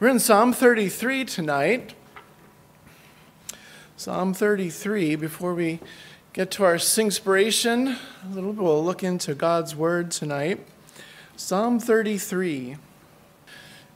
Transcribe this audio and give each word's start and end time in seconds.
We're 0.00 0.10
in 0.10 0.20
Psalm 0.20 0.52
33 0.52 1.24
tonight. 1.24 1.94
Psalm 3.96 4.32
33, 4.32 5.16
before 5.16 5.54
we 5.54 5.80
get 6.32 6.52
to 6.52 6.62
our 6.62 6.74
inspiration, 6.74 7.96
a 8.24 8.32
little 8.32 8.52
bit, 8.52 8.62
we'll 8.62 8.84
look 8.84 9.02
into 9.02 9.34
God's 9.34 9.74
word 9.74 10.12
tonight. 10.12 10.64
Psalm 11.34 11.80
33. 11.80 12.76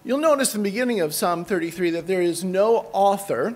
You'll 0.03 0.19
notice 0.19 0.57
in 0.57 0.65
the 0.65 0.71
beginning 0.71 1.01
of 1.01 1.15
Psalm 1.15 1.45
33 1.45 1.91
that 1.91 2.09
there 2.09 2.21
is 2.21 2.43
no 2.43 2.89
author. 2.93 3.55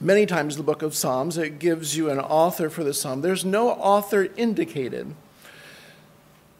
Many 0.00 0.24
times 0.24 0.56
the 0.56 0.62
book 0.62 0.82
of 0.82 0.94
Psalms, 0.94 1.36
it 1.36 1.58
gives 1.58 1.96
you 1.96 2.10
an 2.10 2.20
author 2.20 2.70
for 2.70 2.84
the 2.84 2.94
psalm. 2.94 3.22
There's 3.22 3.44
no 3.44 3.70
author 3.70 4.28
indicated. 4.36 5.16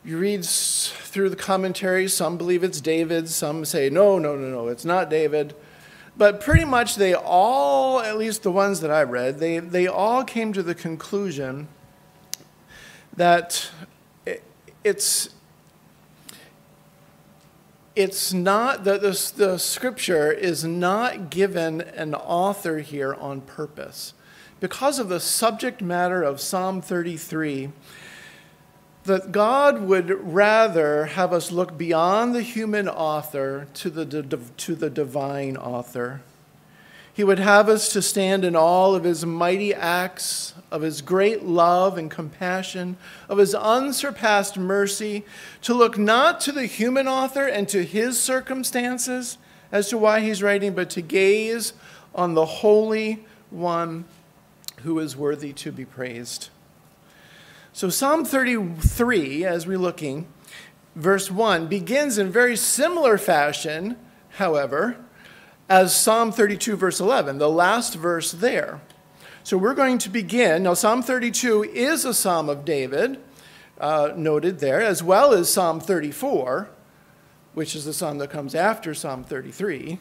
You 0.05 0.19
read 0.19 0.45
through 0.45 1.31
the 1.31 1.37
commentaries, 1.37 2.13
some 2.13 2.37
believe 2.37 2.65
it's 2.65 2.81
David, 2.81 3.29
some 3.29 3.65
say, 3.65 3.89
no, 3.89 4.19
no, 4.19 4.35
no, 4.35 4.49
no, 4.49 4.69
it's 4.69 4.85
not 4.85 5.09
David. 5.09 5.55
But 6.17 6.41
pretty 6.41 6.65
much 6.65 6.97
they 6.97 7.15
all, 7.15 8.01
at 8.01 8.19
least 8.19 8.43
the 8.43 8.51
ones 8.51 8.81
that 8.81 8.91
I 8.91 9.05
read, 9.05 9.39
they, 9.39 9.61
they 9.61 9.87
all 9.87 10.25
came 10.25 10.53
to 10.55 10.63
the 10.63 10.75
conclusion 10.75 11.69
that 13.17 13.71
it's, 14.83 15.31
it's 17.95 18.33
not, 18.33 18.83
that 18.83 19.03
the, 19.03 19.33
the 19.37 19.59
scripture 19.59 20.33
is 20.33 20.65
not 20.65 21.31
given 21.31 21.81
an 21.81 22.15
author 22.15 22.81
here 22.81 23.15
on 23.15 23.41
purpose. 23.43 24.15
Because 24.59 24.99
of 24.99 25.09
the 25.09 25.21
subject 25.21 25.81
matter 25.81 26.23
of 26.23 26.41
Psalm 26.41 26.83
33, 26.83 27.71
that 29.05 29.33
God 29.33 29.83
would 29.83 30.11
rather 30.33 31.07
have 31.07 31.33
us 31.33 31.51
look 31.51 31.77
beyond 31.77 32.35
the 32.35 32.43
human 32.43 32.89
author 32.89 33.67
to 33.75 33.91
the, 33.91 34.05
to 34.59 34.75
the 34.75 34.91
divine 34.91 35.57
author. 35.57 36.23
He 37.15 37.25
would 37.25 37.41
have 37.41 37.69
us 37.69 37.93
to 37.93 38.01
stand 38.01 38.45
in 38.45 38.57
all 38.57 38.95
of 38.95 39.05
his 39.05 39.27
mighty 39.27 39.75
acts, 39.75 40.55
of 40.71 40.81
his 40.81 41.03
great 41.03 41.45
love 41.45 41.99
and 41.99 42.11
compassion, 42.11 42.97
of 43.29 43.39
his 43.39 43.55
unsurpassed 43.55 44.57
mercy, 44.57 45.25
to 45.61 45.75
look 45.75 45.99
not 45.99 46.41
to 46.43 46.53
the 46.53 46.65
human 46.65 47.07
author 47.07 47.47
and 47.47 47.69
to 47.69 47.85
his 47.85 48.21
circumstances 48.21 49.37
as 49.71 49.89
to 49.89 49.99
why 49.99 50.21
he's 50.21 50.43
writing, 50.43 50.75
but 50.75 50.89
to 50.91 51.03
gaze 51.03 51.75
on 52.15 52.35
the 52.35 52.47
Holy 52.47 53.25
One 53.51 54.05
who 54.83 54.99
is 54.99 55.17
worthy 55.17 55.53
to 55.53 55.73
be 55.73 55.85
praised. 55.85 56.49
So, 57.75 57.89
Psalm 57.89 58.27
33, 58.27 59.47
as 59.47 59.67
we're 59.67 59.79
looking, 59.79 60.27
verse 60.95 61.31
1, 61.31 61.69
begins 61.69 62.19
in 62.19 62.31
very 62.31 62.55
similar 62.55 63.17
fashion, 63.17 63.97
however, 64.33 64.99
as 65.71 65.97
Psalm 65.97 66.33
32, 66.33 66.77
verse 66.77 67.01
11, 67.01 67.39
the 67.39 67.49
last 67.49 67.95
verse 67.95 68.31
there. 68.31 68.83
So, 69.43 69.57
we're 69.57 69.73
going 69.73 69.97
to 69.99 70.11
begin. 70.11 70.65
Now, 70.65 70.75
Psalm 70.75 71.03
32 71.03 71.65
is 71.65 72.05
a 72.05 72.13
psalm 72.13 72.51
of 72.51 72.67
David, 72.67 73.19
uh, 73.81 74.13
noted 74.15 74.59
there, 74.59 74.83
as 74.83 75.03
well 75.03 75.33
as 75.33 75.51
Psalm 75.51 75.81
34, 75.81 76.69
which 77.55 77.75
is 77.75 77.87
the 77.87 77.95
psalm 77.95 78.19
that 78.19 78.29
comes 78.29 78.55
after 78.55 78.93
Psalm 78.93 79.25
33. 79.25 79.99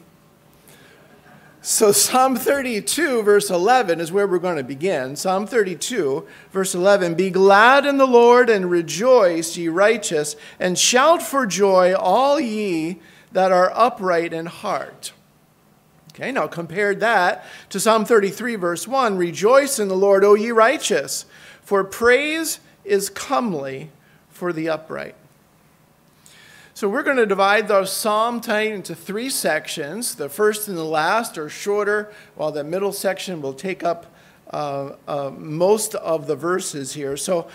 So, 1.64 1.92
Psalm 1.92 2.34
32, 2.34 3.22
verse 3.22 3.48
11, 3.48 4.00
is 4.00 4.10
where 4.10 4.26
we're 4.26 4.40
going 4.40 4.56
to 4.56 4.64
begin. 4.64 5.14
Psalm 5.14 5.46
32, 5.46 6.26
verse 6.50 6.74
11 6.74 7.14
Be 7.14 7.30
glad 7.30 7.86
in 7.86 7.98
the 7.98 8.06
Lord 8.06 8.50
and 8.50 8.68
rejoice, 8.68 9.56
ye 9.56 9.68
righteous, 9.68 10.34
and 10.58 10.76
shout 10.76 11.22
for 11.22 11.46
joy, 11.46 11.94
all 11.94 12.40
ye 12.40 13.00
that 13.30 13.52
are 13.52 13.70
upright 13.76 14.32
in 14.32 14.46
heart. 14.46 15.12
Okay, 16.12 16.32
now 16.32 16.48
compare 16.48 16.96
that 16.96 17.44
to 17.70 17.78
Psalm 17.78 18.04
33, 18.04 18.56
verse 18.56 18.88
1 18.88 19.16
Rejoice 19.16 19.78
in 19.78 19.86
the 19.86 19.96
Lord, 19.96 20.24
O 20.24 20.34
ye 20.34 20.50
righteous, 20.50 21.26
for 21.62 21.84
praise 21.84 22.58
is 22.84 23.08
comely 23.08 23.92
for 24.30 24.52
the 24.52 24.68
upright. 24.68 25.14
So 26.74 26.88
we're 26.88 27.02
going 27.02 27.18
to 27.18 27.26
divide 27.26 27.68
the 27.68 27.84
psalm 27.84 28.40
tonight 28.40 28.72
into 28.72 28.94
three 28.94 29.28
sections. 29.28 30.14
The 30.14 30.30
first 30.30 30.68
and 30.68 30.76
the 30.76 30.84
last 30.84 31.36
are 31.36 31.50
shorter, 31.50 32.10
while 32.34 32.50
the 32.50 32.64
middle 32.64 32.92
section 32.92 33.42
will 33.42 33.52
take 33.52 33.84
up 33.84 34.06
uh, 34.50 34.94
uh, 35.06 35.30
most 35.36 35.94
of 35.94 36.26
the 36.26 36.34
verses 36.34 36.94
here. 36.94 37.18
So, 37.18 37.46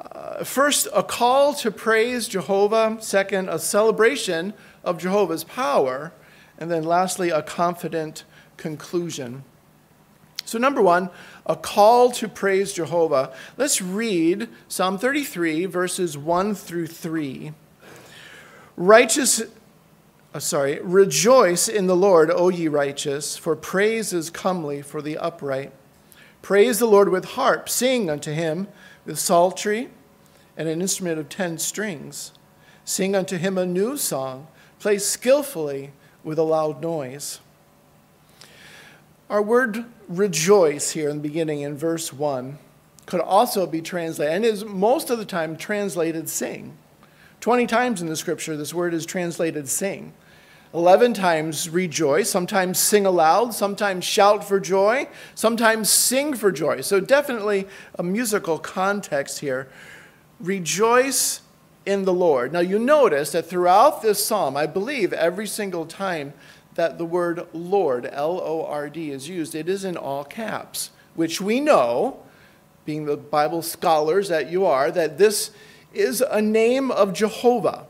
uh, 0.00 0.44
first, 0.44 0.88
a 0.94 1.02
call 1.02 1.52
to 1.56 1.70
praise 1.70 2.26
Jehovah. 2.26 2.96
Second, 3.00 3.50
a 3.50 3.58
celebration 3.58 4.54
of 4.82 4.96
Jehovah's 4.96 5.44
power. 5.44 6.14
And 6.58 6.70
then 6.70 6.84
lastly, 6.84 7.28
a 7.28 7.42
confident 7.42 8.24
conclusion. 8.56 9.44
So, 10.46 10.56
number 10.56 10.80
one, 10.80 11.10
a 11.44 11.54
call 11.54 12.10
to 12.12 12.28
praise 12.28 12.72
Jehovah. 12.72 13.34
Let's 13.58 13.82
read 13.82 14.48
Psalm 14.68 14.96
33, 14.96 15.66
verses 15.66 16.16
1 16.16 16.54
through 16.54 16.86
3. 16.86 17.52
Righteous, 18.76 19.42
uh, 20.34 20.38
sorry, 20.40 20.80
rejoice 20.80 21.68
in 21.68 21.86
the 21.86 21.94
Lord, 21.96 22.30
O 22.30 22.48
ye 22.48 22.66
righteous, 22.66 23.36
for 23.36 23.54
praise 23.54 24.12
is 24.12 24.30
comely 24.30 24.82
for 24.82 25.00
the 25.00 25.16
upright. 25.16 25.72
Praise 26.42 26.78
the 26.78 26.86
Lord 26.86 27.08
with 27.08 27.24
harp, 27.24 27.68
sing 27.68 28.10
unto 28.10 28.32
him 28.32 28.68
with 29.06 29.18
psaltery 29.18 29.90
and 30.56 30.68
an 30.68 30.80
instrument 30.80 31.18
of 31.18 31.28
ten 31.28 31.58
strings. 31.58 32.32
Sing 32.84 33.14
unto 33.14 33.38
him 33.38 33.56
a 33.56 33.64
new 33.64 33.96
song, 33.96 34.48
play 34.78 34.98
skillfully 34.98 35.92
with 36.22 36.38
a 36.38 36.42
loud 36.42 36.82
noise. 36.82 37.40
Our 39.30 39.40
word 39.40 39.86
rejoice 40.08 40.90
here 40.90 41.08
in 41.08 41.16
the 41.16 41.28
beginning 41.28 41.62
in 41.62 41.76
verse 41.76 42.12
1 42.12 42.58
could 43.06 43.20
also 43.20 43.66
be 43.66 43.80
translated, 43.80 44.34
and 44.34 44.44
is 44.44 44.64
most 44.64 45.10
of 45.10 45.18
the 45.18 45.24
time 45.24 45.56
translated 45.56 46.28
sing. 46.28 46.76
20 47.44 47.66
times 47.66 48.00
in 48.00 48.08
the 48.08 48.16
scripture, 48.16 48.56
this 48.56 48.72
word 48.72 48.94
is 48.94 49.04
translated 49.04 49.68
sing. 49.68 50.14
11 50.72 51.12
times 51.12 51.68
rejoice, 51.68 52.30
sometimes 52.30 52.78
sing 52.78 53.04
aloud, 53.04 53.52
sometimes 53.52 54.02
shout 54.02 54.48
for 54.48 54.58
joy, 54.58 55.06
sometimes 55.34 55.90
sing 55.90 56.32
for 56.32 56.50
joy. 56.50 56.80
So, 56.80 57.00
definitely 57.00 57.68
a 57.98 58.02
musical 58.02 58.58
context 58.58 59.40
here. 59.40 59.68
Rejoice 60.40 61.42
in 61.84 62.06
the 62.06 62.14
Lord. 62.14 62.50
Now, 62.50 62.60
you 62.60 62.78
notice 62.78 63.32
that 63.32 63.44
throughout 63.44 64.00
this 64.00 64.24
psalm, 64.24 64.56
I 64.56 64.64
believe 64.64 65.12
every 65.12 65.46
single 65.46 65.84
time 65.84 66.32
that 66.76 66.96
the 66.96 67.04
word 67.04 67.46
Lord, 67.52 68.08
L 68.10 68.40
O 68.42 68.64
R 68.64 68.88
D, 68.88 69.10
is 69.10 69.28
used, 69.28 69.54
it 69.54 69.68
is 69.68 69.84
in 69.84 69.98
all 69.98 70.24
caps, 70.24 70.92
which 71.14 71.42
we 71.42 71.60
know, 71.60 72.22
being 72.86 73.04
the 73.04 73.18
Bible 73.18 73.60
scholars 73.60 74.30
that 74.30 74.50
you 74.50 74.64
are, 74.64 74.90
that 74.90 75.18
this 75.18 75.50
is 75.96 76.20
a 76.20 76.42
name 76.42 76.90
of 76.90 77.12
Jehovah, 77.12 77.86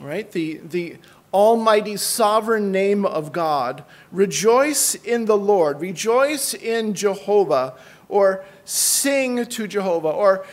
right? 0.00 0.30
The, 0.30 0.58
the 0.58 0.96
almighty 1.32 1.96
sovereign 1.96 2.70
name 2.70 3.04
of 3.04 3.32
God. 3.32 3.84
Rejoice 4.12 4.94
in 4.94 5.24
the 5.24 5.36
Lord, 5.36 5.80
rejoice 5.80 6.54
in 6.54 6.94
Jehovah, 6.94 7.74
or 8.08 8.44
sing 8.64 9.44
to 9.46 9.66
Jehovah, 9.66 10.10
or 10.10 10.46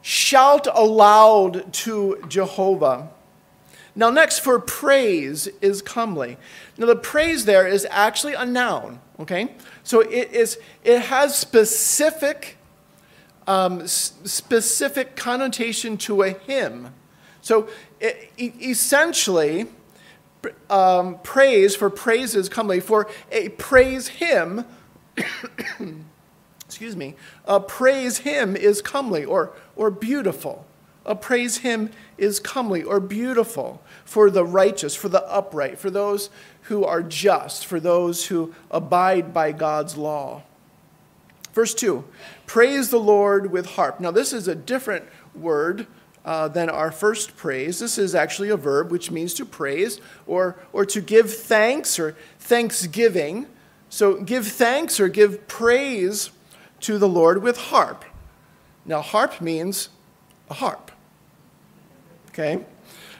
shout 0.00 0.68
aloud 0.72 1.72
to 1.72 2.22
Jehovah. 2.28 3.10
Now, 3.96 4.10
next 4.10 4.38
for 4.38 4.60
praise 4.60 5.48
is 5.60 5.82
comely. 5.82 6.36
Now, 6.76 6.86
the 6.86 6.94
praise 6.94 7.44
there 7.44 7.66
is 7.66 7.84
actually 7.90 8.34
a 8.34 8.46
noun, 8.46 9.00
okay? 9.18 9.48
So 9.82 10.00
it, 10.00 10.30
is, 10.30 10.60
it 10.84 11.00
has 11.00 11.36
specific 11.36 12.57
um, 13.48 13.86
specific 13.88 15.16
connotation 15.16 15.96
to 15.96 16.22
a 16.22 16.30
hymn. 16.30 16.94
So 17.40 17.68
essentially, 18.38 19.66
um, 20.68 21.18
praise 21.20 21.74
for 21.74 21.88
praises 21.88 22.48
comely, 22.50 22.78
for 22.78 23.08
a 23.32 23.48
praise 23.48 24.08
hymn, 24.08 24.66
excuse 26.66 26.94
me, 26.94 27.16
a 27.46 27.58
praise 27.58 28.18
hymn 28.18 28.54
is 28.54 28.82
comely 28.82 29.24
or, 29.24 29.52
or 29.74 29.90
beautiful. 29.90 30.66
A 31.06 31.14
praise 31.14 31.58
hymn 31.58 31.90
is 32.18 32.38
comely 32.38 32.82
or 32.82 33.00
beautiful 33.00 33.80
for 34.04 34.30
the 34.30 34.44
righteous, 34.44 34.94
for 34.94 35.08
the 35.08 35.26
upright, 35.26 35.78
for 35.78 35.88
those 35.88 36.28
who 36.62 36.84
are 36.84 37.02
just, 37.02 37.64
for 37.64 37.80
those 37.80 38.26
who 38.26 38.54
abide 38.70 39.32
by 39.32 39.52
God's 39.52 39.96
law. 39.96 40.42
Verse 41.58 41.74
2 41.74 42.04
Praise 42.46 42.90
the 42.90 43.00
Lord 43.00 43.50
with 43.50 43.70
harp. 43.70 43.98
Now, 43.98 44.12
this 44.12 44.32
is 44.32 44.46
a 44.46 44.54
different 44.54 45.06
word 45.34 45.88
uh, 46.24 46.46
than 46.46 46.70
our 46.70 46.92
first 46.92 47.36
praise. 47.36 47.80
This 47.80 47.98
is 47.98 48.14
actually 48.14 48.48
a 48.48 48.56
verb 48.56 48.92
which 48.92 49.10
means 49.10 49.34
to 49.34 49.44
praise 49.44 50.00
or, 50.24 50.54
or 50.72 50.86
to 50.86 51.00
give 51.00 51.34
thanks 51.34 51.98
or 51.98 52.14
thanksgiving. 52.38 53.48
So, 53.88 54.22
give 54.22 54.46
thanks 54.46 55.00
or 55.00 55.08
give 55.08 55.48
praise 55.48 56.30
to 56.82 56.96
the 56.96 57.08
Lord 57.08 57.42
with 57.42 57.56
harp. 57.56 58.04
Now, 58.84 59.00
harp 59.00 59.40
means 59.40 59.88
a 60.48 60.54
harp. 60.54 60.92
Okay? 62.28 62.64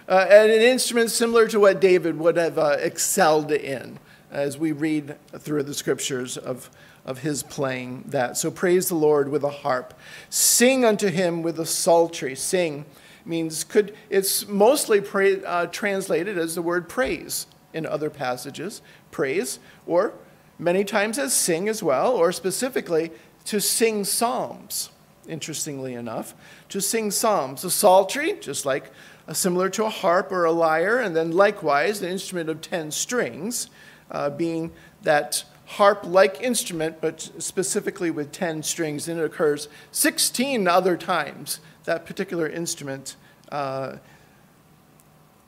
uh, 0.08 0.26
and 0.30 0.50
an 0.50 0.62
instrument 0.62 1.10
similar 1.10 1.46
to 1.48 1.60
what 1.60 1.80
David 1.80 2.18
would 2.18 2.36
have 2.36 2.56
uh, 2.56 2.76
excelled 2.78 3.52
in 3.52 3.98
as 4.30 4.56
we 4.56 4.72
read 4.72 5.16
through 5.38 5.62
the 5.62 5.74
scriptures 5.74 6.36
of, 6.36 6.70
of 7.08 7.20
his 7.20 7.42
playing 7.42 8.04
that. 8.06 8.36
So 8.36 8.50
praise 8.50 8.88
the 8.88 8.94
Lord 8.94 9.30
with 9.30 9.42
a 9.42 9.48
harp. 9.48 9.94
Sing 10.28 10.84
unto 10.84 11.08
him 11.08 11.42
with 11.42 11.58
a 11.58 11.64
psaltery. 11.64 12.36
Sing 12.36 12.84
means 13.24 13.64
could 13.64 13.96
it's 14.10 14.46
mostly 14.46 15.00
pra- 15.00 15.40
uh, 15.40 15.66
translated 15.68 16.36
as 16.36 16.54
the 16.54 16.60
word 16.60 16.86
praise 16.86 17.46
in 17.72 17.86
other 17.86 18.10
passages. 18.10 18.82
Praise, 19.10 19.58
or 19.86 20.12
many 20.58 20.84
times 20.84 21.18
as 21.18 21.32
sing 21.32 21.66
as 21.66 21.82
well, 21.82 22.14
or 22.14 22.30
specifically 22.30 23.10
to 23.46 23.58
sing 23.58 24.04
psalms. 24.04 24.90
Interestingly 25.26 25.94
enough, 25.94 26.34
to 26.68 26.78
sing 26.78 27.10
psalms. 27.10 27.64
A 27.64 27.70
psaltery, 27.70 28.34
just 28.38 28.66
like 28.66 28.90
uh, 29.26 29.32
similar 29.32 29.70
to 29.70 29.86
a 29.86 29.90
harp 29.90 30.30
or 30.30 30.44
a 30.44 30.52
lyre, 30.52 30.98
and 30.98 31.16
then 31.16 31.32
likewise 31.32 32.02
an 32.02 32.10
instrument 32.10 32.50
of 32.50 32.60
ten 32.60 32.90
strings 32.90 33.70
uh, 34.10 34.28
being 34.28 34.72
that 35.02 35.44
harp 35.68 36.00
like 36.04 36.40
instrument, 36.40 36.98
but 37.00 37.20
specifically 37.38 38.10
with 38.10 38.32
10 38.32 38.62
strings, 38.62 39.06
and 39.06 39.20
it 39.20 39.24
occurs 39.24 39.68
16 39.92 40.66
other 40.66 40.96
times, 40.96 41.60
that 41.84 42.06
particular 42.06 42.48
instrument, 42.48 43.16
uh, 43.52 43.96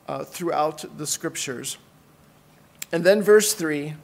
uh, 0.07 0.23
throughout 0.23 0.85
the 0.97 1.07
scriptures. 1.07 1.77
And 2.91 3.03
then 3.03 3.21
verse 3.21 3.53
3 3.53 3.95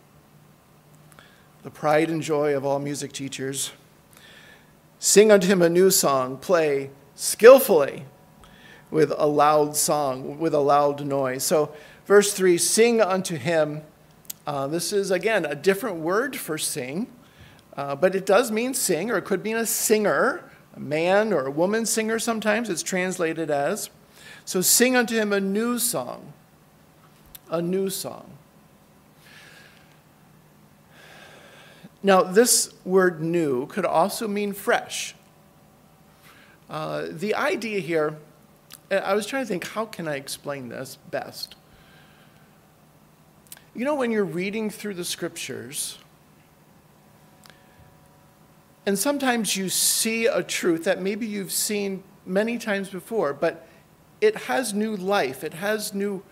the 1.64 1.72
pride 1.72 2.10
and 2.10 2.22
joy 2.22 2.56
of 2.56 2.66
all 2.66 2.80
music 2.80 3.12
teachers. 3.12 3.74
Sing 5.00 5.34
unto 5.34 5.48
him 5.48 5.62
a 5.62 5.68
new 5.68 5.92
song, 5.92 6.38
play 6.38 6.92
skillfully 7.14 8.06
with 8.90 9.12
a 9.18 9.28
loud 9.28 9.76
song, 9.76 10.40
with 10.40 10.54
a 10.54 10.60
loud 10.60 11.06
noise. 11.06 11.44
So, 11.44 11.74
verse 12.06 12.32
3 12.34 12.58
sing 12.58 13.02
unto 13.02 13.36
him 13.36 13.82
uh, 14.48 14.66
this 14.66 14.94
is, 14.94 15.12
again, 15.12 15.46
a 15.46 15.54
different 15.54 15.98
word 15.98 16.38
for 16.38 16.58
sing, 16.58 17.08
uh, 17.76 17.96
but 17.96 18.16
it 18.16 18.26
does 18.26 18.50
mean 18.50 18.74
sing, 18.74 19.12
or 19.12 19.18
it 19.18 19.26
could 19.26 19.44
mean 19.44 19.58
a 19.58 19.66
singer, 19.66 20.50
a 20.74 20.80
man 20.80 21.34
or 21.34 21.46
a 21.46 21.52
woman 21.52 21.86
singer 21.86 22.18
sometimes, 22.18 22.70
it's 22.70 22.82
translated 22.82 23.52
as. 23.52 23.90
So 24.46 24.62
sing 24.62 24.96
unto 24.96 25.16
him 25.16 25.34
a 25.34 25.42
new 25.42 25.78
song, 25.78 26.32
a 27.52 27.62
new 27.62 27.90
song. 27.90 28.38
Now, 32.02 32.24
this 32.24 32.74
word 32.86 33.22
new 33.22 33.66
could 33.68 33.86
also 33.86 34.30
mean 34.30 34.54
fresh. 34.54 35.14
Uh, 36.70 37.08
the 37.10 37.36
idea 37.36 37.82
here, 37.82 38.18
I 38.90 39.14
was 39.14 39.26
trying 39.28 39.44
to 39.44 39.48
think, 39.48 39.68
how 39.68 39.86
can 39.86 40.08
I 40.08 40.16
explain 40.16 40.70
this 40.70 40.98
best? 41.12 41.56
You 43.78 43.86
know, 43.86 43.94
when 43.94 44.10
you're 44.10 44.26
reading 44.26 44.72
through 44.72 44.96
the 44.96 45.06
scriptures, 45.06 46.00
and 48.88 48.98
sometimes 48.98 49.56
you 49.56 49.70
see 49.70 50.26
a 50.26 50.42
truth 50.42 50.86
that 50.86 51.00
maybe 51.00 51.28
you've 51.28 51.52
seen 51.52 52.02
many 52.26 52.58
times 52.58 52.90
before, 52.90 53.34
but 53.34 53.68
it 54.20 54.36
has 54.36 54.74
new 54.74 54.96
life, 54.96 55.44
it 55.44 55.54
has 55.54 55.94
new, 55.94 56.24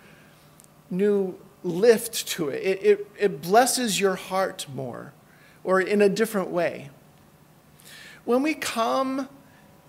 new 0.90 1.38
lift 1.62 2.28
to 2.30 2.50
it. 2.50 2.64
It, 2.64 2.84
it, 2.84 3.08
it 3.20 3.42
blesses 3.44 4.00
your 4.00 4.16
heart 4.16 4.66
more 4.74 5.14
or 5.64 5.80
in 5.80 6.02
a 6.02 6.10
different 6.10 6.50
way. 6.50 6.90
When 8.24 8.42
we 8.42 8.56
come 8.56 9.30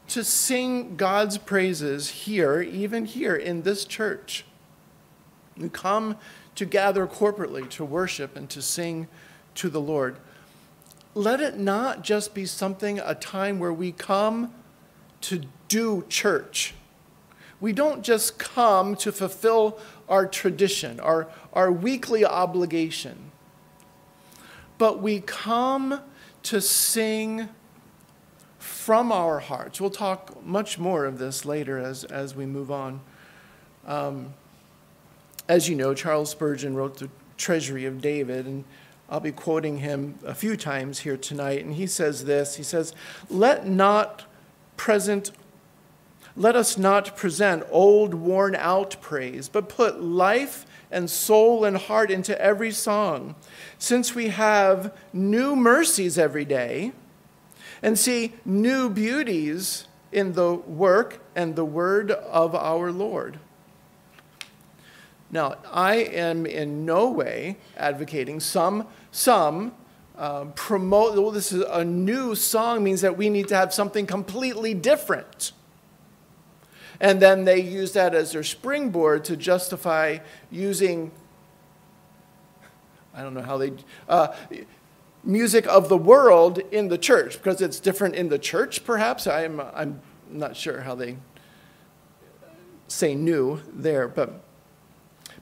to 0.09 0.23
sing 0.23 0.97
God's 0.97 1.39
praises 1.39 2.11
here, 2.11 2.61
even 2.61 3.07
here 3.07 3.35
in 3.35 3.63
this 3.63 3.87
church, 3.87 4.45
we 5.57 5.71
come 5.71 6.19
to 6.57 6.65
gather 6.65 7.07
corporately 7.07 7.69
to 7.71 7.85
worship 7.85 8.37
and 8.37 8.51
to 8.51 8.61
sing 8.61 9.09
to 9.55 9.69
the 9.69 9.81
Lord. 9.81 10.17
Let 11.15 11.41
it 11.41 11.57
not 11.59 12.03
just 12.03 12.35
be 12.35 12.45
something, 12.45 12.99
a 12.99 13.15
time 13.15 13.59
where 13.59 13.73
we 13.73 13.93
come 13.93 14.53
to 15.23 15.43
do 15.69 16.05
church. 16.09 16.75
We 17.61 17.73
don't 17.73 18.03
just 18.03 18.39
come 18.39 18.97
to 18.97 19.13
fulfill 19.13 19.79
our 20.09 20.27
tradition, 20.27 21.01
our, 21.01 21.29
our 21.53 21.73
weekly 21.73 22.25
obligation, 22.25 23.31
but 24.77 25.01
we 25.01 25.21
come 25.21 26.01
to 26.45 26.61
sing 26.61 27.49
from 28.59 29.11
our 29.11 29.41
hearts. 29.41 29.81
We'll 29.81 29.91
talk 29.91 30.45
much 30.45 30.79
more 30.79 31.07
of 31.07 31.19
this 31.19 31.45
later 31.45 31.79
as, 31.79 32.05
as 32.05 32.35
we 32.35 32.45
move 32.45 32.71
on. 32.71 33.01
Um, 33.87 34.35
as 35.49 35.69
you 35.69 35.77
know, 35.77 35.95
Charles 35.95 36.31
Spurgeon 36.31 36.75
wrote 36.75 36.99
The 36.99 37.09
Treasury 37.37 37.85
of 37.85 38.01
David, 38.01 38.47
and 38.47 38.65
I'll 39.09 39.21
be 39.21 39.33
quoting 39.33 39.79
him 39.79 40.19
a 40.25 40.35
few 40.35 40.57
times 40.57 41.01
here 41.01 41.17
tonight. 41.17 41.65
And 41.65 41.75
he 41.75 41.87
says 41.87 42.25
this 42.25 42.57
He 42.57 42.63
says, 42.63 42.95
Let 43.31 43.67
not 43.67 44.25
present 44.77 45.33
let 46.39 46.55
us 46.55 46.77
not 46.77 47.17
present 47.17 47.65
old, 47.71 48.13
worn 48.13 48.55
out 48.55 48.97
praise, 49.01 49.49
but 49.49 49.71
put 49.71 50.03
life 50.03 50.67
and 50.91 51.09
soul 51.09 51.65
and 51.65 51.79
heart 51.79 52.11
into 52.11 52.39
every 52.41 52.73
song, 52.73 53.35
since 53.79 54.15
we 54.15 54.29
have 54.29 54.95
new 55.15 55.57
mercies 55.57 56.19
every 56.19 56.45
day 56.45 56.93
and 57.83 57.99
see 57.99 58.35
new 58.45 58.91
beauties 58.91 59.87
in 60.13 60.35
the 60.35 60.55
work 60.55 61.21
and 61.35 61.57
the 61.57 61.65
word 61.65 62.11
of 62.11 62.55
our 62.55 62.93
Lord. 62.93 63.39
Now, 65.31 65.57
I 65.73 65.97
am 65.97 66.47
in 66.47 66.87
no 66.87 67.11
way 67.11 67.57
advocating 67.77 68.41
some, 68.41 68.87
some 69.11 69.75
uh, 70.17 70.47
promote, 70.55 71.15
well, 71.17 71.31
this 71.31 71.53
is 71.53 71.65
a 71.69 71.85
new 71.85 72.35
song 72.35 72.85
means 72.85 73.01
that 73.01 73.17
we 73.17 73.29
need 73.29 73.49
to 73.49 73.57
have 73.57 73.75
something 73.75 74.07
completely 74.07 74.73
different. 74.73 75.53
And 77.01 77.21
then 77.21 77.45
they 77.45 77.61
use 77.61 77.93
that 77.93 78.15
as 78.15 78.33
their 78.33 78.45
springboard 78.45 79.25
to 79.25 79.37
justify 79.37 80.19
using, 80.51 81.11
I 83.13 83.23
don't 83.23 83.35
know 83.35 83.43
how 83.43 83.59
they, 83.59 83.73
uh, 84.09 84.29
music 85.23 85.67
of 85.67 85.89
the 85.89 85.99
world 85.99 86.61
in 86.71 86.89
the 86.89 86.97
church, 86.97 87.37
because 87.37 87.61
it's 87.61 87.81
different 87.81 88.15
in 88.15 88.29
the 88.29 88.39
church, 88.39 88.85
perhaps. 88.85 89.27
I'm, 89.27 89.61
I'm 89.61 90.01
not 90.31 90.57
sure 90.57 90.83
how 90.83 90.95
they 90.95 91.17
say 92.89 93.15
new 93.15 93.61
there, 93.75 94.07
but 94.07 94.41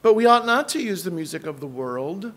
but 0.04 0.12
we 0.12 0.26
ought 0.26 0.44
not 0.44 0.68
to 0.68 0.82
use 0.82 1.02
the 1.02 1.10
music 1.10 1.46
of 1.46 1.60
the 1.60 1.66
world 1.66 2.30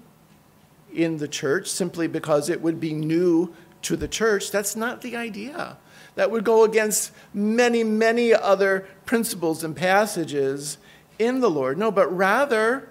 in 0.94 1.18
the 1.18 1.28
church 1.28 1.68
simply 1.68 2.07
because 2.07 2.50
it 2.50 2.62
would 2.62 2.80
be 2.80 2.94
new 2.94 3.54
to 3.81 3.97
the 3.97 4.07
church. 4.07 4.52
That's 4.52 4.78
not 4.78 5.02
the 5.02 5.18
idea. 5.18 5.76
That 6.16 6.31
would 6.31 6.45
go 6.45 6.64
against 6.64 7.12
many, 7.33 7.83
many 7.83 8.33
other 8.33 8.88
principles 9.06 9.66
and 9.66 9.76
passages 9.76 10.78
in 11.19 11.42
the 11.42 11.50
Lord. 11.50 11.78
No, 11.78 11.92
but 11.92 12.07
rather 12.07 12.88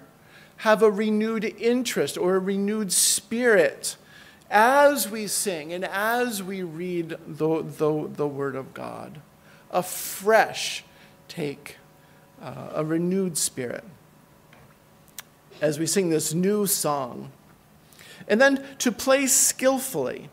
have 0.58 0.82
a 0.82 0.90
renewed 0.90 1.44
interest 1.58 2.18
or 2.18 2.36
a 2.36 2.38
renewed 2.38 2.92
spirit 2.92 3.96
as 4.50 5.10
we 5.10 5.26
sing 5.26 5.72
and 5.72 5.86
as 5.86 6.42
we 6.42 6.62
read 6.62 7.16
the, 7.26 7.62
the, 7.62 8.10
the 8.12 8.28
Word 8.28 8.54
of 8.54 8.74
God. 8.74 9.22
A 9.70 9.82
fresh 9.82 10.84
take, 11.28 11.78
uh, 12.42 12.72
a 12.74 12.84
renewed 12.84 13.38
spirit 13.38 13.82
as 15.60 15.78
we 15.78 15.86
sing 15.86 16.10
this 16.10 16.34
new 16.34 16.66
song. 16.66 17.30
And 18.28 18.40
then 18.40 18.64
to 18.78 18.92
play 18.92 19.26
skillfully. 19.26 20.30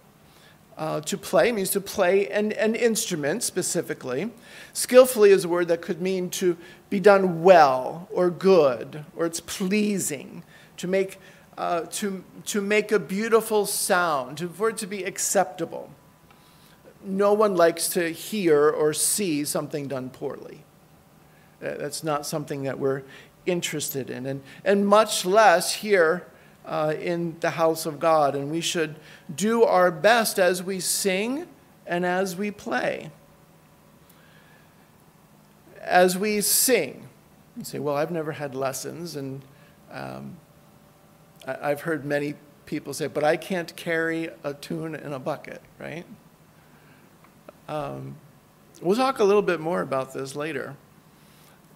Uh, 0.75 1.01
to 1.01 1.17
play 1.17 1.51
means 1.51 1.69
to 1.69 1.79
play 1.79 2.27
an, 2.29 2.51
an 2.53 2.73
instrument 2.73 3.43
specifically. 3.43 4.31
Skillfully 4.73 5.29
is 5.29 5.45
a 5.45 5.47
word 5.47 5.67
that 5.67 5.83
could 5.83 6.01
mean 6.01 6.31
to 6.31 6.57
be 6.89 6.99
done 6.99 7.43
well 7.43 8.07
or 8.11 8.31
good 8.31 9.05
or 9.15 9.27
it's 9.27 9.39
pleasing, 9.39 10.43
to 10.77 10.87
make, 10.87 11.19
uh, 11.59 11.81
to, 11.91 12.23
to 12.45 12.59
make 12.59 12.91
a 12.91 12.97
beautiful 12.97 13.67
sound, 13.67 14.39
to, 14.39 14.49
for 14.49 14.69
it 14.69 14.77
to 14.77 14.87
be 14.87 15.03
acceptable. 15.03 15.91
No 17.03 17.33
one 17.33 17.55
likes 17.55 17.87
to 17.89 18.09
hear 18.11 18.69
or 18.69 18.93
see 18.93 19.45
something 19.45 19.87
done 19.87 20.09
poorly. 20.09 20.63
That's 21.59 22.03
not 22.03 22.25
something 22.25 22.63
that 22.63 22.79
we're 22.79 23.03
interested 23.45 24.09
in, 24.09 24.25
and, 24.25 24.41
and 24.63 24.87
much 24.87 25.25
less 25.25 25.73
here 25.73 26.27
uh, 26.65 26.93
in 26.99 27.37
the 27.39 27.51
house 27.51 27.85
of 27.85 27.99
God. 27.99 28.35
And 28.35 28.49
we 28.49 28.61
should 28.61 28.95
do 29.33 29.63
our 29.63 29.91
best 29.91 30.39
as 30.39 30.63
we 30.63 30.79
sing 30.79 31.47
and 31.85 32.05
as 32.05 32.35
we 32.35 32.51
play. 32.51 33.11
As 35.81 36.17
we 36.17 36.41
sing, 36.41 37.09
you 37.57 37.63
say, 37.63 37.79
Well, 37.79 37.95
I've 37.95 38.11
never 38.11 38.31
had 38.31 38.55
lessons, 38.55 39.15
and 39.15 39.41
um, 39.91 40.37
I, 41.45 41.71
I've 41.71 41.81
heard 41.81 42.05
many 42.05 42.35
people 42.65 42.93
say, 42.93 43.07
But 43.07 43.23
I 43.23 43.35
can't 43.35 43.75
carry 43.75 44.29
a 44.43 44.53
tune 44.53 44.95
in 44.95 45.11
a 45.11 45.19
bucket, 45.19 45.61
right? 45.79 46.05
Um, 47.67 48.15
we'll 48.81 48.95
talk 48.95 49.19
a 49.19 49.23
little 49.23 49.41
bit 49.41 49.59
more 49.59 49.81
about 49.81 50.13
this 50.13 50.35
later. 50.35 50.75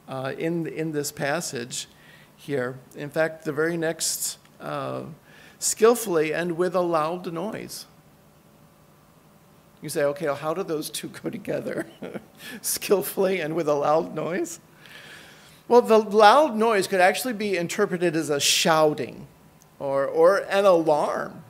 Uh, 0.08 0.34
in, 0.38 0.68
in 0.68 0.92
this 0.92 1.12
passage 1.12 1.88
here. 2.36 2.78
In 2.96 3.10
fact, 3.10 3.46
the 3.46 3.52
very 3.52 3.78
next, 3.78 4.38
uh, 4.62 5.04
skillfully 5.60 6.34
and 6.34 6.58
with 6.58 6.76
a 6.76 6.82
loud 6.82 7.32
noise. 7.32 7.86
You 9.82 9.90
say, 9.90 10.04
okay, 10.06 10.26
well, 10.26 10.36
how 10.36 10.54
do 10.54 10.64
those 10.64 10.90
two 10.90 11.10
go 11.10 11.30
together? 11.30 11.86
skillfully 12.62 13.42
and 13.42 13.56
with 13.56 13.68
a 13.68 13.74
loud 13.74 14.16
noise? 14.16 14.60
Well, 15.68 15.82
the 15.82 16.00
loud 16.00 16.56
noise 16.56 16.88
could 16.88 17.02
actually 17.02 17.34
be 17.34 17.58
interpreted 17.58 18.16
as 18.16 18.30
a 18.30 18.40
shouting 18.40 19.28
or, 19.80 20.06
or 20.06 20.38
an 20.50 20.66
alarm. 20.66 21.44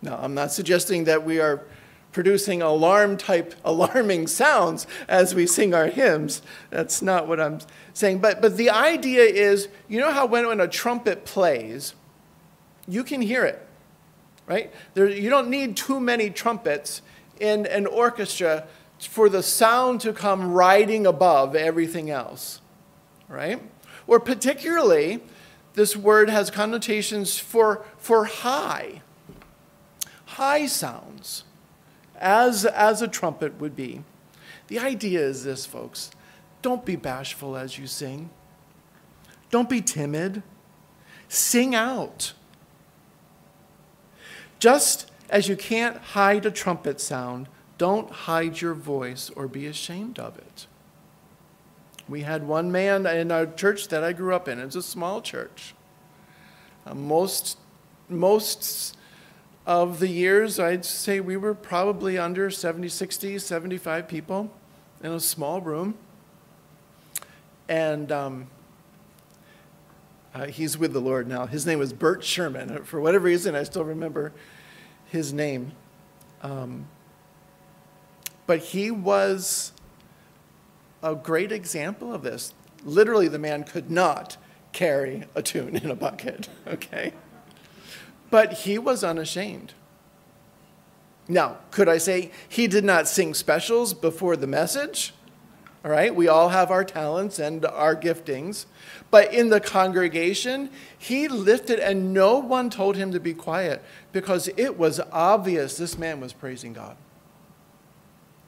Now, 0.00 0.18
I'm 0.22 0.34
not 0.34 0.52
suggesting 0.52 1.04
that 1.04 1.24
we 1.24 1.40
are 1.40 1.62
producing 2.12 2.62
alarm 2.62 3.16
type 3.16 3.54
alarming 3.64 4.26
sounds 4.26 4.86
as 5.08 5.34
we 5.34 5.46
sing 5.46 5.74
our 5.74 5.86
hymns. 5.86 6.42
That's 6.70 7.02
not 7.02 7.28
what 7.28 7.40
I'm 7.40 7.60
saying. 7.92 8.18
But, 8.18 8.40
but 8.40 8.56
the 8.56 8.70
idea 8.70 9.22
is 9.22 9.68
you 9.88 10.00
know 10.00 10.12
how 10.12 10.26
when, 10.26 10.46
when 10.46 10.60
a 10.60 10.68
trumpet 10.68 11.24
plays, 11.24 11.94
you 12.86 13.04
can 13.04 13.20
hear 13.20 13.44
it, 13.44 13.66
right? 14.46 14.72
There, 14.94 15.08
you 15.08 15.30
don't 15.30 15.50
need 15.50 15.76
too 15.76 16.00
many 16.00 16.30
trumpets 16.30 17.02
in 17.38 17.66
an 17.66 17.86
orchestra 17.86 18.66
for 18.98 19.28
the 19.28 19.42
sound 19.42 20.00
to 20.00 20.12
come 20.12 20.52
riding 20.52 21.06
above 21.06 21.54
everything 21.54 22.10
else, 22.10 22.60
right? 23.28 23.62
Or 24.06 24.18
particularly, 24.18 25.20
this 25.74 25.96
word 25.96 26.30
has 26.30 26.50
connotations 26.50 27.38
for, 27.38 27.84
for 27.98 28.24
high, 28.24 29.02
high 30.24 30.66
sounds, 30.66 31.44
as, 32.18 32.64
as 32.64 33.02
a 33.02 33.08
trumpet 33.08 33.60
would 33.60 33.74
be. 33.74 34.02
The 34.68 34.78
idea 34.78 35.20
is 35.20 35.44
this, 35.44 35.66
folks 35.66 36.10
don't 36.60 36.84
be 36.84 36.96
bashful 36.96 37.56
as 37.56 37.78
you 37.78 37.86
sing, 37.86 38.30
don't 39.50 39.70
be 39.70 39.80
timid, 39.80 40.42
sing 41.28 41.74
out. 41.74 42.32
Just 44.58 45.10
as 45.30 45.48
you 45.48 45.56
can't 45.56 45.96
hide 45.98 46.44
a 46.44 46.50
trumpet 46.50 47.00
sound, 47.00 47.48
don't 47.78 48.10
hide 48.10 48.60
your 48.60 48.74
voice 48.74 49.30
or 49.36 49.46
be 49.46 49.66
ashamed 49.66 50.18
of 50.18 50.36
it. 50.36 50.66
We 52.08 52.22
had 52.22 52.46
one 52.48 52.72
man 52.72 53.06
in 53.06 53.30
our 53.30 53.46
church 53.46 53.88
that 53.88 54.02
I 54.02 54.12
grew 54.12 54.34
up 54.34 54.48
in. 54.48 54.58
It's 54.58 54.74
a 54.74 54.82
small 54.82 55.20
church. 55.20 55.74
Uh, 56.86 56.94
most, 56.94 57.58
most 58.08 58.96
of 59.68 59.98
the 59.98 60.08
years, 60.08 60.58
I'd 60.58 60.86
say 60.86 61.20
we 61.20 61.36
were 61.36 61.52
probably 61.52 62.16
under 62.16 62.50
70, 62.50 62.88
60, 62.88 63.38
75 63.38 64.08
people 64.08 64.50
in 65.02 65.12
a 65.12 65.20
small 65.20 65.60
room. 65.60 65.94
And 67.68 68.10
um, 68.10 68.46
uh, 70.34 70.46
he's 70.46 70.78
with 70.78 70.94
the 70.94 71.02
Lord 71.02 71.28
now. 71.28 71.44
His 71.44 71.66
name 71.66 71.78
was 71.78 71.92
Bert 71.92 72.24
Sherman. 72.24 72.82
For 72.84 72.98
whatever 72.98 73.26
reason, 73.26 73.54
I 73.54 73.62
still 73.64 73.84
remember 73.84 74.32
his 75.04 75.34
name. 75.34 75.72
Um, 76.42 76.86
but 78.46 78.60
he 78.60 78.90
was 78.90 79.72
a 81.02 81.14
great 81.14 81.52
example 81.52 82.14
of 82.14 82.22
this. 82.22 82.54
Literally, 82.84 83.28
the 83.28 83.38
man 83.38 83.64
could 83.64 83.90
not 83.90 84.38
carry 84.72 85.24
a 85.34 85.42
tune 85.42 85.76
in 85.76 85.90
a 85.90 85.94
bucket, 85.94 86.48
okay? 86.66 87.12
But 88.30 88.52
he 88.52 88.78
was 88.78 89.02
unashamed. 89.02 89.74
Now, 91.28 91.58
could 91.70 91.88
I 91.88 91.98
say 91.98 92.30
he 92.48 92.66
did 92.66 92.84
not 92.84 93.06
sing 93.06 93.34
specials 93.34 93.92
before 93.92 94.36
the 94.36 94.46
message? 94.46 95.12
All 95.84 95.90
right, 95.90 96.14
we 96.14 96.26
all 96.26 96.48
have 96.48 96.70
our 96.70 96.84
talents 96.84 97.38
and 97.38 97.64
our 97.64 97.94
giftings. 97.94 98.66
But 99.10 99.32
in 99.32 99.48
the 99.48 99.60
congregation, 99.60 100.70
he 100.98 101.28
lifted, 101.28 101.78
and 101.78 102.12
no 102.12 102.38
one 102.38 102.68
told 102.68 102.96
him 102.96 103.12
to 103.12 103.20
be 103.20 103.32
quiet 103.32 103.82
because 104.10 104.48
it 104.56 104.78
was 104.78 105.00
obvious 105.12 105.76
this 105.76 105.96
man 105.96 106.20
was 106.20 106.32
praising 106.32 106.72
God. 106.72 106.96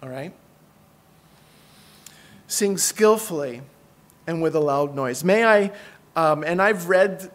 All 0.03 0.09
right? 0.09 0.33
Sing 2.47 2.77
skillfully 2.77 3.63
and 4.27 4.43
with 4.43 4.55
a 4.55 4.61
loud 4.61 4.95
noise. 4.95 5.23
May 5.23 5.45
I, 5.45 5.73
um, 6.17 6.43
and 6.43 6.61
I've 6.61 6.89
read 6.89 7.31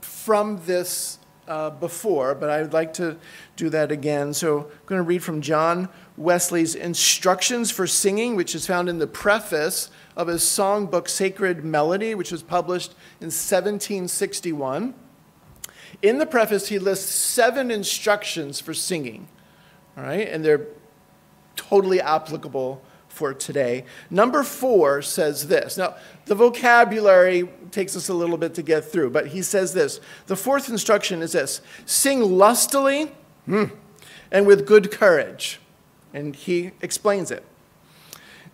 from 0.00 0.60
this 0.64 1.18
uh, 1.48 1.70
before, 1.70 2.34
but 2.34 2.50
I 2.50 2.62
would 2.62 2.72
like 2.72 2.94
to 2.94 3.16
do 3.56 3.68
that 3.70 3.92
again. 3.92 4.34
So 4.34 4.58
I'm 4.58 4.86
going 4.86 4.98
to 4.98 5.02
read 5.02 5.22
from 5.22 5.40
John 5.40 5.88
Wesley's 6.16 6.74
Instructions 6.74 7.70
for 7.70 7.86
Singing, 7.86 8.36
which 8.36 8.54
is 8.54 8.66
found 8.66 8.88
in 8.88 8.98
the 8.98 9.06
preface 9.06 9.90
of 10.16 10.28
his 10.28 10.42
songbook 10.42 11.08
Sacred 11.08 11.64
Melody, 11.64 12.14
which 12.14 12.32
was 12.32 12.42
published 12.42 12.92
in 13.20 13.26
1761. 13.26 14.94
In 16.02 16.18
the 16.18 16.26
preface, 16.26 16.68
he 16.68 16.78
lists 16.78 17.10
seven 17.10 17.70
instructions 17.70 18.60
for 18.60 18.74
singing, 18.74 19.28
all 19.96 20.04
right, 20.04 20.28
and 20.28 20.44
they're 20.44 20.66
totally 21.56 22.00
applicable 22.00 22.82
for 23.14 23.32
today. 23.32 23.84
Number 24.10 24.42
four 24.42 25.00
says 25.02 25.46
this. 25.48 25.76
Now, 25.78 25.94
the 26.26 26.34
vocabulary 26.34 27.48
takes 27.70 27.96
us 27.96 28.08
a 28.08 28.14
little 28.14 28.36
bit 28.36 28.54
to 28.54 28.62
get 28.62 28.84
through, 28.84 29.10
but 29.10 29.28
he 29.28 29.42
says 29.42 29.72
this. 29.72 30.00
The 30.26 30.36
fourth 30.36 30.68
instruction 30.68 31.22
is 31.22 31.32
this 31.32 31.60
sing 31.86 32.20
lustily 32.20 33.12
hmm, 33.46 33.64
and 34.30 34.46
with 34.46 34.66
good 34.66 34.90
courage. 34.90 35.60
And 36.12 36.34
he 36.34 36.72
explains 36.80 37.30
it. 37.30 37.44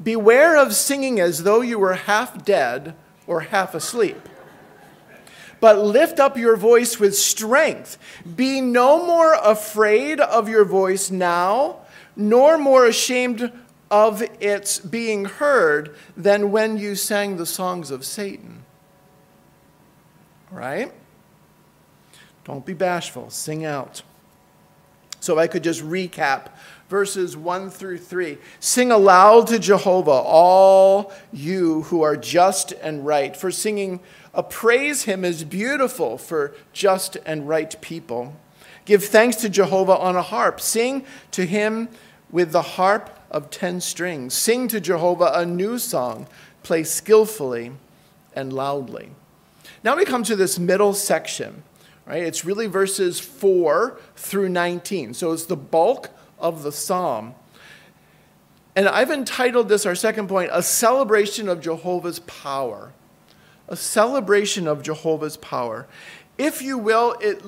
Beware 0.02 0.56
of 0.56 0.74
singing 0.74 1.20
as 1.20 1.42
though 1.42 1.60
you 1.60 1.78
were 1.78 1.94
half 1.94 2.44
dead 2.44 2.94
or 3.26 3.40
half 3.40 3.74
asleep. 3.74 4.16
But 5.60 5.78
lift 5.78 6.18
up 6.18 6.38
your 6.38 6.56
voice 6.56 6.98
with 6.98 7.14
strength. 7.16 7.98
Be 8.36 8.62
no 8.62 9.04
more 9.04 9.34
afraid 9.34 10.18
of 10.18 10.48
your 10.48 10.64
voice 10.64 11.10
now, 11.10 11.80
nor 12.16 12.56
more 12.56 12.86
ashamed 12.86 13.52
of 13.90 14.22
its 14.40 14.78
being 14.78 15.24
heard 15.24 15.94
than 16.16 16.52
when 16.52 16.76
you 16.76 16.94
sang 16.94 17.36
the 17.36 17.46
songs 17.46 17.90
of 17.90 18.04
Satan. 18.04 18.64
Right? 20.50 20.92
Don't 22.44 22.64
be 22.64 22.74
bashful, 22.74 23.30
sing 23.30 23.64
out. 23.64 24.02
So 25.20 25.38
I 25.38 25.46
could 25.46 25.62
just 25.62 25.82
recap 25.82 26.48
verses 26.88 27.36
1 27.36 27.70
through 27.70 27.98
3. 27.98 28.38
Sing 28.58 28.90
aloud 28.90 29.46
to 29.48 29.58
Jehovah, 29.58 30.10
all 30.10 31.12
you 31.32 31.82
who 31.82 32.02
are 32.02 32.16
just 32.16 32.72
and 32.72 33.06
right, 33.06 33.36
for 33.36 33.50
singing 33.50 34.00
appraise 34.34 35.04
him 35.04 35.24
as 35.24 35.44
beautiful 35.44 36.16
for 36.16 36.54
just 36.72 37.16
and 37.26 37.48
right 37.48 37.80
people. 37.80 38.34
Give 38.84 39.04
thanks 39.04 39.36
to 39.36 39.48
Jehovah 39.48 39.96
on 39.96 40.16
a 40.16 40.22
harp. 40.22 40.60
Sing 40.60 41.04
to 41.32 41.46
him 41.46 41.88
with 42.30 42.52
the 42.52 42.62
harp 42.62 43.19
of 43.30 43.50
ten 43.50 43.80
strings. 43.80 44.34
Sing 44.34 44.68
to 44.68 44.80
Jehovah 44.80 45.32
a 45.34 45.46
new 45.46 45.78
song. 45.78 46.26
Play 46.62 46.84
skillfully 46.84 47.72
and 48.34 48.52
loudly. 48.52 49.10
Now 49.82 49.96
we 49.96 50.04
come 50.04 50.22
to 50.24 50.36
this 50.36 50.58
middle 50.58 50.92
section, 50.92 51.62
right? 52.06 52.22
It's 52.22 52.44
really 52.44 52.66
verses 52.66 53.18
4 53.18 53.98
through 54.16 54.48
19. 54.48 55.14
So 55.14 55.32
it's 55.32 55.46
the 55.46 55.56
bulk 55.56 56.10
of 56.38 56.62
the 56.62 56.72
psalm. 56.72 57.34
And 58.76 58.88
I've 58.88 59.10
entitled 59.10 59.68
this, 59.68 59.84
our 59.86 59.94
second 59.94 60.28
point, 60.28 60.50
A 60.52 60.62
Celebration 60.62 61.48
of 61.48 61.60
Jehovah's 61.60 62.20
Power. 62.20 62.92
A 63.68 63.76
celebration 63.76 64.66
of 64.66 64.82
Jehovah's 64.82 65.36
power. 65.36 65.86
If 66.36 66.60
you 66.60 66.76
will, 66.76 67.16
it, 67.20 67.40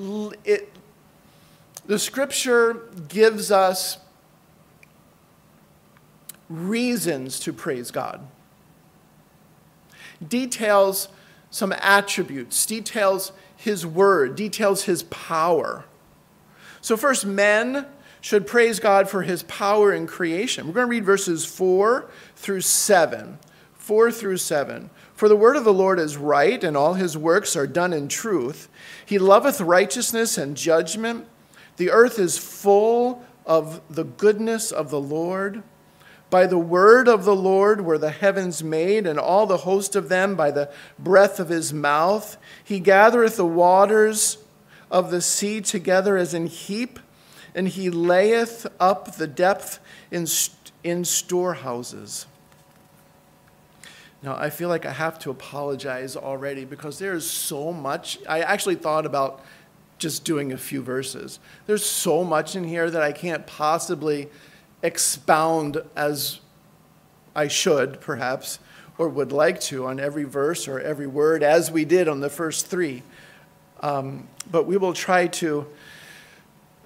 it, 0.44 0.72
the 1.86 1.98
scripture 1.98 2.88
gives 3.08 3.50
us 3.50 3.98
reasons 6.52 7.40
to 7.40 7.52
praise 7.52 7.90
God. 7.90 8.26
Details 10.26 11.08
some 11.50 11.72
attributes, 11.80 12.64
details 12.64 13.32
his 13.56 13.86
word, 13.86 14.36
details 14.36 14.84
his 14.84 15.02
power. 15.04 15.84
So, 16.80 16.96
first, 16.96 17.24
men 17.24 17.86
should 18.20 18.46
praise 18.46 18.80
God 18.80 19.08
for 19.08 19.22
his 19.22 19.42
power 19.44 19.92
in 19.92 20.06
creation. 20.06 20.66
We're 20.66 20.74
going 20.74 20.86
to 20.86 20.90
read 20.90 21.04
verses 21.04 21.44
4 21.44 22.08
through 22.36 22.60
7. 22.60 23.38
4 23.74 24.12
through 24.12 24.36
7. 24.36 24.90
For 25.14 25.28
the 25.28 25.36
word 25.36 25.56
of 25.56 25.64
the 25.64 25.72
Lord 25.72 25.98
is 25.98 26.16
right, 26.16 26.62
and 26.62 26.76
all 26.76 26.94
his 26.94 27.16
works 27.16 27.54
are 27.56 27.66
done 27.66 27.92
in 27.92 28.08
truth. 28.08 28.68
He 29.04 29.18
loveth 29.18 29.60
righteousness 29.60 30.38
and 30.38 30.56
judgment. 30.56 31.26
The 31.76 31.90
earth 31.90 32.18
is 32.18 32.38
full 32.38 33.24
of 33.44 33.80
the 33.90 34.04
goodness 34.04 34.70
of 34.72 34.90
the 34.90 35.00
Lord. 35.00 35.62
By 36.32 36.46
the 36.46 36.56
word 36.56 37.08
of 37.08 37.26
the 37.26 37.36
Lord 37.36 37.82
were 37.82 37.98
the 37.98 38.08
heavens 38.08 38.64
made, 38.64 39.06
and 39.06 39.18
all 39.18 39.44
the 39.44 39.58
host 39.58 39.94
of 39.94 40.08
them 40.08 40.34
by 40.34 40.50
the 40.50 40.70
breath 40.98 41.38
of 41.38 41.50
his 41.50 41.74
mouth. 41.74 42.38
He 42.64 42.80
gathereth 42.80 43.36
the 43.36 43.44
waters 43.44 44.38
of 44.90 45.10
the 45.10 45.20
sea 45.20 45.60
together 45.60 46.16
as 46.16 46.32
in 46.32 46.46
heap, 46.46 46.98
and 47.54 47.68
he 47.68 47.90
layeth 47.90 48.66
up 48.80 49.16
the 49.16 49.26
depth 49.26 49.78
in, 50.10 50.26
in 50.82 51.04
storehouses. 51.04 52.24
Now, 54.22 54.34
I 54.34 54.48
feel 54.48 54.70
like 54.70 54.86
I 54.86 54.92
have 54.92 55.18
to 55.18 55.30
apologize 55.30 56.16
already 56.16 56.64
because 56.64 56.98
there's 56.98 57.28
so 57.28 57.74
much. 57.74 58.18
I 58.26 58.40
actually 58.40 58.76
thought 58.76 59.04
about 59.04 59.44
just 59.98 60.24
doing 60.24 60.50
a 60.50 60.56
few 60.56 60.80
verses. 60.80 61.40
There's 61.66 61.84
so 61.84 62.24
much 62.24 62.56
in 62.56 62.64
here 62.64 62.90
that 62.90 63.02
I 63.02 63.12
can't 63.12 63.46
possibly 63.46 64.30
expound 64.82 65.82
as 65.96 66.40
I 67.34 67.48
should, 67.48 68.00
perhaps, 68.00 68.58
or 68.98 69.08
would 69.08 69.32
like 69.32 69.60
to 69.62 69.86
on 69.86 69.98
every 69.98 70.24
verse 70.24 70.68
or 70.68 70.78
every 70.80 71.06
word, 71.06 71.42
as 71.42 71.70
we 71.70 71.84
did 71.84 72.08
on 72.08 72.20
the 72.20 72.30
first 72.30 72.66
three. 72.66 73.02
Um, 73.80 74.28
but 74.50 74.66
we 74.66 74.76
will 74.76 74.92
try 74.92 75.26
to 75.28 75.66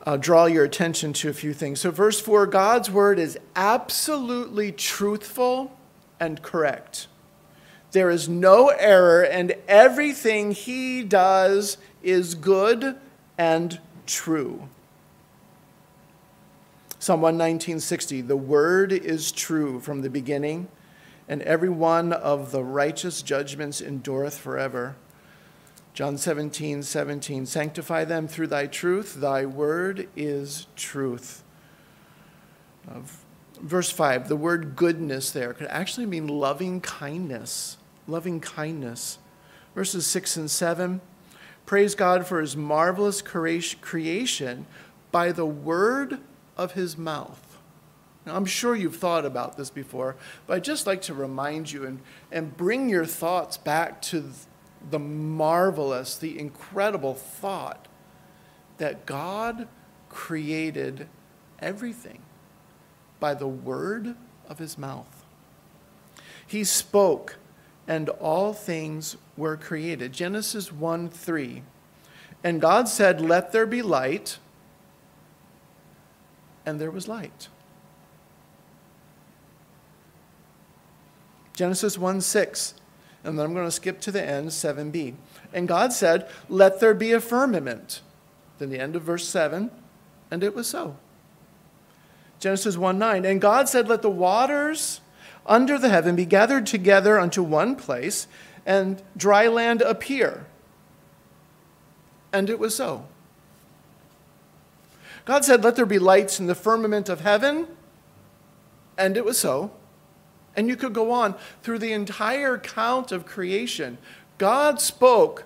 uh, 0.05 0.17
draw 0.17 0.47
your 0.47 0.65
attention 0.65 1.12
to 1.12 1.29
a 1.29 1.33
few 1.33 1.53
things. 1.53 1.81
So, 1.81 1.91
verse 1.91 2.21
4 2.21 2.47
God's 2.47 2.91
word 2.91 3.19
is 3.19 3.38
absolutely 3.57 4.73
truthful 4.73 5.76
and 6.21 6.41
correct. 6.43 7.09
There 7.91 8.11
is 8.11 8.29
no 8.29 8.69
error, 8.69 9.23
and 9.23 9.55
everything 9.67 10.53
he 10.53 11.03
does 11.03 11.79
is 12.03 12.35
good 12.35 12.97
and 13.37 13.81
true. 14.07 14.69
Psalm 16.99 17.21
119:60 17.21 18.26
The 18.26 18.37
word 18.37 18.91
is 18.93 19.31
true 19.31 19.81
from 19.81 20.00
the 20.00 20.11
beginning, 20.11 20.69
and 21.29 21.43
every 21.43 21.69
one 21.69 22.12
of 22.12 22.53
the 22.53 22.65
righteous 22.65 23.21
judgments 23.21 23.81
endureth 23.81 24.38
forever. 24.38 24.97
John 25.93 26.19
17, 26.19 26.83
17, 26.83 27.47
sanctify 27.47 28.05
them 28.05 28.29
through 28.29 28.49
thy 28.49 28.67
truth. 28.67 29.15
Thy 29.15 29.47
word 29.47 30.09
is 30.15 30.67
truth. 30.76 31.43
Verse 33.61 33.91
5, 33.91 34.29
the 34.29 34.37
word 34.37 34.76
goodness 34.76 35.31
there 35.31 35.55
could 35.55 35.69
actually 35.69 36.07
mean 36.07 36.29
loving 36.29 36.81
kindness. 36.81 37.79
Loving 38.07 38.41
kindness. 38.41 39.19
Verses 39.75 40.07
6 40.07 40.37
and 40.37 40.50
7, 40.50 41.00
praise 41.65 41.95
God 41.95 42.26
for 42.26 42.41
his 42.41 42.57
marvelous 42.57 43.23
creation 43.23 44.67
by 45.11 45.33
the 45.33 45.47
word 45.47 46.21
of 46.57 46.73
his 46.73 46.97
mouth. 46.97 47.59
Now, 48.25 48.35
I'm 48.35 48.45
sure 48.45 48.75
you've 48.75 48.97
thought 48.97 49.25
about 49.25 49.57
this 49.57 49.71
before, 49.71 50.17
but 50.47 50.55
I'd 50.55 50.65
just 50.65 50.87
like 50.87 51.03
to 51.03 51.15
remind 51.15 51.71
you 51.71 51.85
and, 51.85 52.01
and 52.33 52.57
bring 52.57 52.89
your 52.89 53.07
thoughts 53.07 53.57
back 53.57 54.03
to 54.03 54.25
the 54.91 54.99
marvelous, 54.99 56.17
the 56.17 56.39
incredible 56.39 57.15
thought 57.15 57.87
that 58.79 59.07
God 59.07 59.69
created 60.09 61.09
everything 61.61 62.21
by 63.21 63.35
the 63.35 63.49
word 63.49 64.17
of 64.49 64.59
his 64.59 64.77
mouth. 64.77 65.25
He 66.47 66.65
spoke, 66.65 67.37
and 67.89 68.09
all 68.09 68.53
things 68.53 69.17
were 69.37 69.57
created. 69.57 70.13
Genesis 70.13 70.73
1 70.73 71.09
3. 71.09 71.63
And 72.45 72.61
God 72.61 72.89
said, 72.89 73.21
Let 73.21 73.53
there 73.53 73.67
be 73.67 73.83
light, 73.83 74.39
and 76.67 76.79
there 76.79 76.91
was 76.91 77.09
light. 77.09 77.49
Genesis 81.55 81.97
1 81.97 82.21
6 82.21 82.75
and 83.27 83.37
then 83.37 83.45
I'm 83.45 83.55
going 83.55 83.67
to 83.67 83.73
skip 83.73 84.01
to 84.03 84.13
the 84.13 84.25
end, 84.25 84.51
7b. 84.51 85.15
And 85.53 85.67
God 85.67 85.93
said, 85.93 86.31
Let 86.49 86.79
there 86.79 86.95
be 86.95 87.11
a 87.11 87.21
firmament. 87.21 88.01
Then 88.59 88.71
the 88.71 88.79
end 88.79 88.95
of 88.95 89.03
verse 89.03 89.27
7, 89.27 89.71
and 90.31 90.45
it 90.45 90.55
was 90.55 90.69
so. 90.69 90.97
Genesis 92.39 92.77
1 92.77 92.99
9. 92.99 93.25
And 93.25 93.41
God 93.41 93.69
said, 93.69 93.89
Let 93.89 94.03
the 94.03 94.11
waters 94.11 95.01
under 95.45 95.77
the 95.77 95.89
heaven 95.89 96.15
be 96.15 96.25
gathered 96.25 96.67
together 96.67 97.19
unto 97.19 97.43
one 97.43 97.75
place, 97.75 98.29
and 98.65 99.03
dry 99.17 99.49
land 99.49 99.83
appear. 99.83 100.47
And 102.33 102.49
it 102.49 102.61
was 102.61 102.77
so. 102.77 103.07
God 105.26 105.45
said, 105.45 105.62
Let 105.62 105.76
there 105.76 105.85
be 105.85 105.99
lights 105.99 106.40
in 106.40 106.47
the 106.47 106.54
firmament 106.54 107.10
of 107.10 107.21
heaven, 107.21 107.67
and 108.97 109.17
it 109.19 109.25
was 109.25 109.39
so. 109.39 109.73
And 110.54 110.69
you 110.69 110.76
could 110.76 110.95
go 110.95 111.10
on 111.10 111.34
through 111.62 111.80
the 111.80 111.93
entire 111.93 112.56
count 112.56 113.12
of 113.12 113.26
creation. 113.26 113.99
God 114.39 114.80
spoke, 114.80 115.45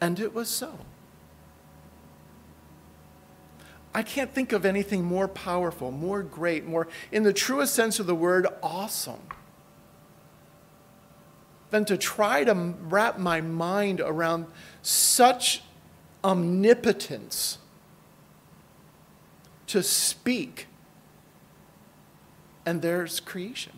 and 0.00 0.18
it 0.18 0.34
was 0.34 0.48
so. 0.48 0.80
I 3.94 4.02
can't 4.02 4.34
think 4.34 4.52
of 4.52 4.64
anything 4.64 5.04
more 5.04 5.28
powerful, 5.28 5.90
more 5.90 6.22
great, 6.22 6.66
more, 6.66 6.88
in 7.12 7.22
the 7.22 7.32
truest 7.32 7.74
sense 7.74 8.00
of 8.00 8.06
the 8.06 8.14
word, 8.14 8.46
awesome 8.62 9.20
than 11.70 11.84
to 11.86 11.96
try 11.98 12.44
to 12.44 12.54
wrap 12.54 13.18
my 13.18 13.40
mind 13.40 14.00
around 14.00 14.46
such 14.82 15.62
omnipotence 16.24 17.58
to 19.72 19.82
speak, 19.82 20.66
and 22.66 22.82
there's 22.82 23.20
creation. 23.20 23.72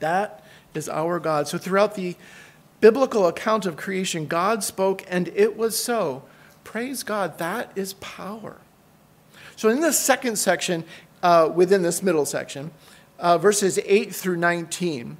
That 0.00 0.44
is 0.74 0.88
our 0.88 1.18
God. 1.18 1.48
So 1.48 1.56
throughout 1.56 1.94
the 1.94 2.14
biblical 2.80 3.26
account 3.26 3.64
of 3.64 3.76
creation, 3.78 4.26
God 4.26 4.62
spoke 4.62 5.02
and 5.08 5.28
it 5.28 5.56
was 5.56 5.82
so. 5.82 6.22
Praise 6.62 7.02
God, 7.02 7.38
that 7.38 7.72
is 7.74 7.94
power. 7.94 8.58
So 9.56 9.70
in 9.70 9.80
the 9.80 9.92
second 9.92 10.36
section, 10.36 10.84
uh, 11.22 11.50
within 11.54 11.82
this 11.82 12.02
middle 12.02 12.26
section, 12.26 12.70
uh, 13.18 13.38
verses 13.38 13.78
8 13.84 14.14
through 14.14 14.36
19, 14.36 15.16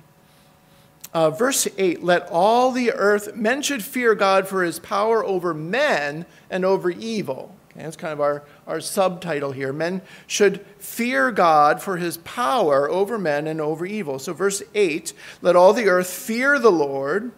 uh, 1.15 1.31
verse 1.31 1.67
8 1.79 2.03
let 2.03 2.29
all 2.31 2.73
the 2.73 2.93
earth, 2.93 3.35
men 3.35 3.63
should 3.63 3.83
fear 3.83 4.15
God 4.15 4.47
for 4.47 4.63
his 4.63 4.79
power 4.79 5.25
over 5.25 5.55
men 5.55 6.27
and 6.51 6.65
over 6.65 6.91
evil. 6.91 7.55
Okay, 7.71 7.85
that's 7.85 7.97
kind 7.97 8.13
of 8.13 8.21
our, 8.21 8.43
our 8.67 8.81
subtitle 8.81 9.53
here. 9.53 9.73
Men 9.73 10.03
should 10.27 10.65
fear 10.79 11.31
God 11.31 11.81
for 11.81 11.99
his 11.99 12.17
power 12.19 12.91
over 12.91 13.17
men 13.17 13.47
and 13.47 13.61
over 13.61 13.87
evil. 13.87 14.19
So, 14.19 14.33
verse 14.33 14.63
8 14.75 15.13
let 15.41 15.55
all 15.55 15.73
the 15.73 15.89
earth 15.89 16.11
fear 16.11 16.59
the 16.59 16.73
Lord, 16.73 17.31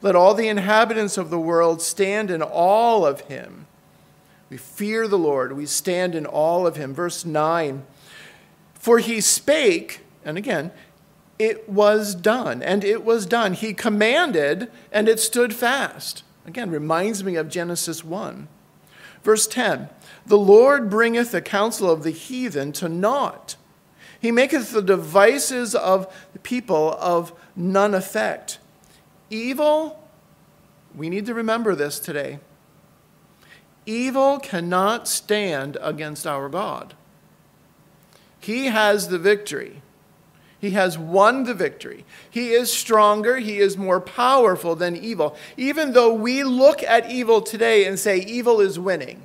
let 0.00 0.16
all 0.16 0.34
the 0.34 0.48
inhabitants 0.48 1.18
of 1.18 1.28
the 1.28 1.38
world 1.38 1.82
stand 1.82 2.30
in 2.30 2.42
awe 2.42 3.04
of 3.04 3.22
him. 3.22 3.66
We 4.48 4.56
fear 4.56 5.06
the 5.06 5.18
Lord, 5.18 5.52
we 5.52 5.66
stand 5.66 6.14
in 6.14 6.24
awe 6.24 6.64
of 6.64 6.76
him. 6.76 6.94
Verse 6.94 7.26
9 7.26 7.84
For 8.72 8.98
he 8.98 9.20
spake, 9.20 10.00
and 10.24 10.38
again, 10.38 10.70
it 11.38 11.68
was 11.68 12.14
done, 12.14 12.62
and 12.62 12.82
it 12.82 13.04
was 13.04 13.26
done. 13.26 13.52
He 13.52 13.74
commanded, 13.74 14.70
and 14.90 15.08
it 15.08 15.20
stood 15.20 15.54
fast. 15.54 16.24
Again, 16.46 16.70
reminds 16.70 17.22
me 17.22 17.36
of 17.36 17.50
Genesis 17.50 18.02
1. 18.02 18.48
Verse 19.22 19.46
10 19.46 19.88
The 20.26 20.38
Lord 20.38 20.90
bringeth 20.90 21.32
the 21.32 21.42
counsel 21.42 21.90
of 21.90 22.02
the 22.02 22.10
heathen 22.10 22.72
to 22.72 22.88
naught. 22.88 23.56
He 24.20 24.32
maketh 24.32 24.72
the 24.72 24.82
devices 24.82 25.74
of 25.74 26.12
the 26.32 26.40
people 26.40 26.96
of 26.98 27.32
none 27.54 27.94
effect. 27.94 28.58
Evil, 29.30 30.02
we 30.94 31.08
need 31.08 31.26
to 31.26 31.34
remember 31.34 31.74
this 31.74 32.00
today. 32.00 32.40
Evil 33.86 34.38
cannot 34.38 35.06
stand 35.06 35.78
against 35.80 36.26
our 36.26 36.48
God. 36.48 36.94
He 38.40 38.66
has 38.66 39.08
the 39.08 39.18
victory. 39.18 39.82
He 40.60 40.70
has 40.70 40.98
won 40.98 41.44
the 41.44 41.54
victory. 41.54 42.04
He 42.28 42.50
is 42.50 42.72
stronger. 42.72 43.36
He 43.36 43.58
is 43.58 43.76
more 43.76 44.00
powerful 44.00 44.74
than 44.74 44.96
evil. 44.96 45.36
Even 45.56 45.92
though 45.92 46.12
we 46.12 46.42
look 46.42 46.82
at 46.82 47.10
evil 47.10 47.40
today 47.40 47.84
and 47.84 47.98
say 47.98 48.18
evil 48.18 48.60
is 48.60 48.78
winning, 48.78 49.22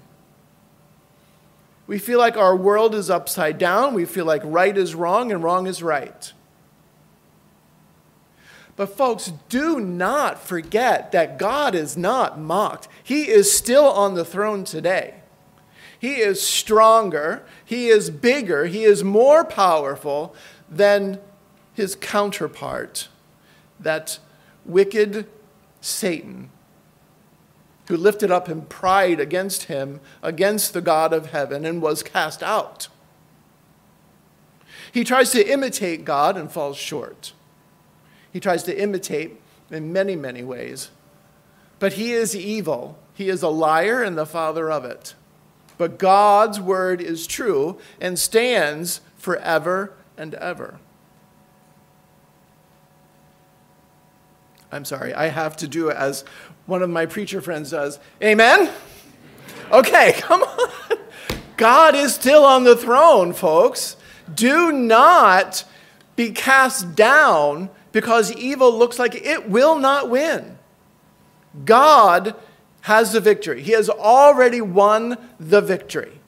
we 1.87 1.97
feel 1.97 2.19
like 2.19 2.37
our 2.37 2.55
world 2.55 2.93
is 2.93 3.09
upside 3.09 3.57
down. 3.57 3.93
We 3.93 4.05
feel 4.05 4.25
like 4.25 4.41
right 4.45 4.77
is 4.77 4.95
wrong 4.95 5.31
and 5.31 5.43
wrong 5.43 5.67
is 5.67 5.81
right. 5.81 6.31
But, 8.75 8.95
folks, 8.97 9.31
do 9.49 9.79
not 9.79 10.41
forget 10.41 11.11
that 11.11 11.37
God 11.37 11.75
is 11.75 11.95
not 11.95 12.39
mocked. 12.39 12.87
He 13.03 13.29
is 13.29 13.55
still 13.55 13.85
on 13.85 14.15
the 14.15 14.25
throne 14.25 14.63
today. 14.63 15.15
He 15.99 16.15
is 16.15 16.41
stronger, 16.41 17.45
He 17.63 17.87
is 17.87 18.09
bigger, 18.09 18.65
He 18.65 18.83
is 18.83 19.03
more 19.05 19.45
powerful 19.45 20.35
than 20.77 21.19
his 21.73 21.95
counterpart, 21.95 23.07
that 23.79 24.19
wicked 24.65 25.27
Satan, 25.81 26.49
who 27.87 27.97
lifted 27.97 28.31
up 28.31 28.47
in 28.47 28.61
pride 28.63 29.19
against 29.19 29.63
him, 29.63 29.99
against 30.21 30.73
the 30.73 30.81
God 30.81 31.13
of 31.13 31.31
heaven, 31.31 31.65
and 31.65 31.81
was 31.81 32.03
cast 32.03 32.41
out. 32.41 32.87
He 34.91 35.03
tries 35.03 35.31
to 35.31 35.51
imitate 35.51 36.05
God 36.05 36.37
and 36.37 36.51
falls 36.51 36.77
short. 36.77 37.33
He 38.31 38.39
tries 38.39 38.63
to 38.63 38.79
imitate 38.79 39.41
in 39.71 39.91
many, 39.91 40.15
many 40.15 40.43
ways. 40.43 40.91
But 41.79 41.93
he 41.93 42.13
is 42.13 42.35
evil. 42.35 42.97
He 43.13 43.27
is 43.27 43.41
a 43.41 43.49
liar 43.49 44.01
and 44.01 44.17
the 44.17 44.25
father 44.25 44.71
of 44.71 44.85
it. 44.85 45.15
But 45.77 45.97
God's 45.97 46.59
word 46.59 47.01
is 47.01 47.27
true 47.27 47.79
and 47.99 48.17
stands 48.17 49.01
forever 49.17 49.93
and 50.17 50.33
ever. 50.35 50.79
I'm 54.71 54.85
sorry, 54.85 55.13
I 55.13 55.27
have 55.27 55.55
to 55.57 55.67
do 55.67 55.91
as 55.91 56.23
one 56.65 56.81
of 56.81 56.89
my 56.89 57.05
preacher 57.05 57.41
friends 57.41 57.71
does. 57.71 57.99
Amen? 58.23 58.71
Okay, 59.71 60.13
come 60.17 60.41
on. 60.41 60.97
God 61.57 61.95
is 61.95 62.15
still 62.15 62.43
on 62.43 62.63
the 62.63 62.75
throne, 62.75 63.33
folks. 63.33 63.95
Do 64.33 64.71
not 64.71 65.65
be 66.15 66.31
cast 66.31 66.95
down 66.95 67.69
because 67.91 68.31
evil 68.31 68.75
looks 68.75 68.97
like 68.97 69.15
it 69.15 69.49
will 69.49 69.77
not 69.77 70.09
win. 70.09 70.57
God 71.65 72.35
has 72.81 73.13
the 73.13 73.21
victory, 73.21 73.61
He 73.61 73.71
has 73.73 73.89
already 73.89 74.59
won 74.59 75.17
the 75.39 75.61
victory. 75.61 76.19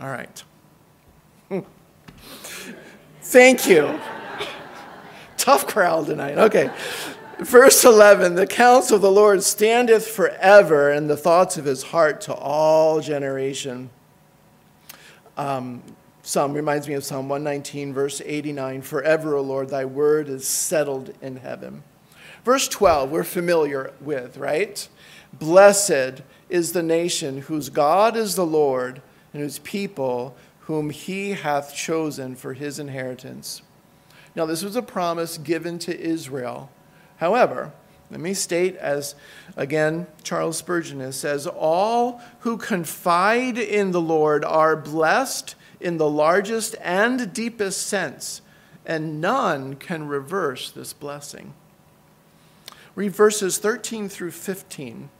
All 0.00 0.08
right. 0.08 0.42
Thank 3.30 3.68
you. 3.68 4.00
Tough 5.36 5.68
crowd 5.68 6.06
tonight. 6.06 6.36
Okay. 6.36 6.68
Verse 7.38 7.84
11 7.84 8.34
The 8.34 8.44
counsel 8.44 8.96
of 8.96 9.02
the 9.02 9.10
Lord 9.12 9.44
standeth 9.44 10.08
forever, 10.08 10.90
and 10.90 11.08
the 11.08 11.16
thoughts 11.16 11.56
of 11.56 11.64
his 11.64 11.84
heart 11.84 12.20
to 12.22 12.34
all 12.34 13.00
generation. 13.00 13.90
Um, 15.36 15.80
Psalm 16.24 16.54
reminds 16.54 16.88
me 16.88 16.94
of 16.94 17.04
Psalm 17.04 17.28
119, 17.28 17.94
verse 17.94 18.20
89 18.24 18.82
Forever, 18.82 19.36
O 19.36 19.42
Lord, 19.42 19.68
thy 19.68 19.84
word 19.84 20.28
is 20.28 20.44
settled 20.44 21.14
in 21.22 21.36
heaven. 21.36 21.84
Verse 22.44 22.66
12, 22.66 23.12
we're 23.12 23.22
familiar 23.22 23.92
with, 24.00 24.38
right? 24.38 24.88
Blessed 25.32 26.22
is 26.48 26.72
the 26.72 26.82
nation 26.82 27.42
whose 27.42 27.68
God 27.68 28.16
is 28.16 28.34
the 28.34 28.44
Lord, 28.44 29.00
and 29.32 29.40
whose 29.40 29.60
people 29.60 30.34
whom 30.70 30.90
he 30.90 31.30
hath 31.30 31.74
chosen 31.74 32.36
for 32.36 32.54
his 32.54 32.78
inheritance. 32.78 33.60
Now, 34.36 34.46
this 34.46 34.62
was 34.62 34.76
a 34.76 34.82
promise 34.82 35.36
given 35.36 35.80
to 35.80 36.00
Israel. 36.00 36.70
However, 37.16 37.72
let 38.08 38.20
me 38.20 38.34
state, 38.34 38.76
as 38.76 39.16
again 39.56 40.06
Charles 40.22 40.58
Spurgeon 40.58 41.10
says, 41.10 41.48
all 41.48 42.22
who 42.40 42.56
confide 42.56 43.58
in 43.58 43.90
the 43.90 44.00
Lord 44.00 44.44
are 44.44 44.76
blessed 44.76 45.56
in 45.80 45.96
the 45.96 46.08
largest 46.08 46.76
and 46.80 47.32
deepest 47.32 47.84
sense, 47.84 48.40
and 48.86 49.20
none 49.20 49.74
can 49.74 50.06
reverse 50.06 50.70
this 50.70 50.92
blessing. 50.92 51.52
Read 52.94 53.10
verses 53.10 53.58
13 53.58 54.08
through 54.08 54.30
15. 54.30 55.10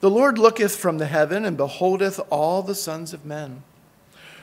The 0.00 0.10
Lord 0.10 0.38
looketh 0.38 0.76
from 0.76 0.96
the 0.96 1.04
heaven 1.04 1.44
and 1.44 1.58
beholdeth 1.58 2.18
all 2.30 2.62
the 2.62 2.74
sons 2.74 3.12
of 3.12 3.26
men. 3.26 3.64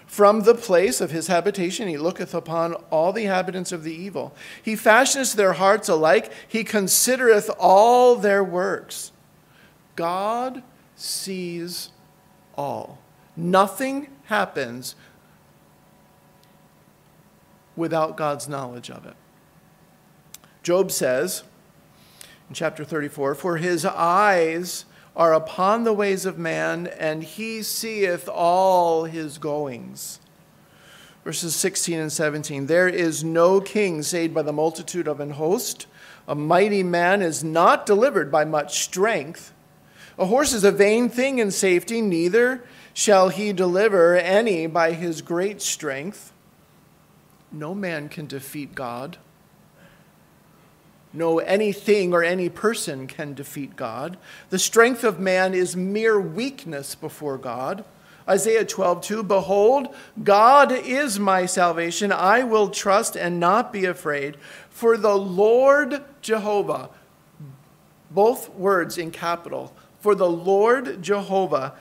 From 0.06 0.42
the 0.42 0.56
place 0.56 1.02
of 1.02 1.12
his 1.12 1.28
habitation 1.28 1.88
he 1.88 1.98
looketh 1.98 2.34
upon 2.34 2.74
all 2.92 3.12
the 3.12 3.24
inhabitants 3.24 3.72
of 3.72 3.84
the 3.84 3.94
evil. 3.94 4.36
He 4.62 4.76
fashioneth 4.76 5.36
their 5.36 5.54
hearts 5.54 5.90
alike, 5.90 6.32
he 6.48 6.64
considereth 6.64 7.50
all 7.60 8.16
their 8.16 8.44
works. 8.44 9.12
God 9.96 10.64
sees 10.96 11.90
all. 12.56 13.00
Nothing 13.36 14.08
happens 14.26 14.96
without 17.76 18.16
God's 18.16 18.48
knowledge 18.48 18.90
of 18.90 19.06
it. 19.06 19.16
Job 20.64 20.92
says 20.92 21.44
in 22.50 22.56
chapter 22.56 22.84
34 22.84 23.36
For 23.36 23.58
his 23.58 23.86
eyes 23.86 24.86
are 25.16 25.34
upon 25.34 25.84
the 25.84 25.94
ways 25.94 26.26
of 26.26 26.38
man, 26.38 26.88
and 26.88 27.24
he 27.24 27.64
seeth 27.64 28.28
all 28.28 29.06
his 29.06 29.38
goings. 29.38 30.20
Verses 31.24 31.56
16 31.56 32.00
and 32.00 32.12
17 32.12 32.68
There 32.68 32.88
is 32.88 33.24
no 33.24 33.62
king 33.62 34.04
saved 34.04 34.34
by 34.34 34.42
the 34.42 34.54
multitude 34.54 35.08
of 35.08 35.20
an 35.20 35.32
host. 35.32 35.88
A 36.28 36.36
mighty 36.36 36.84
man 36.84 37.22
is 37.22 37.44
not 37.44 37.86
delivered 37.86 38.32
by 38.32 38.46
much 38.46 38.84
strength. 38.84 39.54
A 40.18 40.26
horse 40.26 40.54
is 40.54 40.64
a 40.64 40.72
vain 40.72 41.10
thing 41.10 41.40
in 41.40 41.52
safety, 41.52 42.02
neither 42.02 42.64
shall 42.94 43.30
he 43.30 43.52
deliver 43.52 44.16
any 44.16 44.68
by 44.68 44.94
his 44.94 45.22
great 45.22 45.62
strength. 45.62 46.32
No 47.52 47.74
man 47.76 48.08
can 48.10 48.26
defeat 48.26 48.76
God. 48.76 49.18
No 51.16 51.40
anything 51.40 52.14
or 52.14 52.24
any 52.24 52.50
person 52.50 53.08
can 53.08 53.34
defeat 53.34 53.76
God. 53.76 54.18
The 54.50 54.60
strength 54.60 55.04
of 55.04 55.20
man 55.20 55.54
is 55.54 55.76
mere 55.76 56.20
weakness 56.20 56.96
before 56.96 57.38
God. 57.38 57.86
Isaiah 58.28 58.66
12, 58.66 59.02
2 59.02 59.24
Behold, 59.24 59.88
God 60.24 60.72
is 60.72 61.20
my 61.20 61.46
salvation. 61.46 62.12
I 62.12 62.44
will 62.44 62.70
trust 62.70 63.16
and 63.16 63.40
not 63.40 63.72
be 63.72 63.86
afraid. 63.86 64.38
For 64.70 64.98
the 64.98 65.16
Lord 65.16 66.04
Jehovah, 66.22 66.90
both 68.12 68.50
words 68.50 68.98
in 68.98 69.12
capital, 69.12 69.74
for 70.00 70.16
the 70.16 70.30
Lord 70.30 71.02
Jehovah 71.02 71.76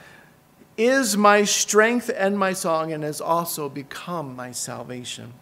is 0.76 1.16
my 1.16 1.44
strength 1.44 2.10
and 2.14 2.38
my 2.38 2.52
song, 2.52 2.92
and 2.92 3.02
has 3.04 3.20
also 3.20 3.68
become 3.68 4.36
my 4.36 4.50
salvation 4.52 5.32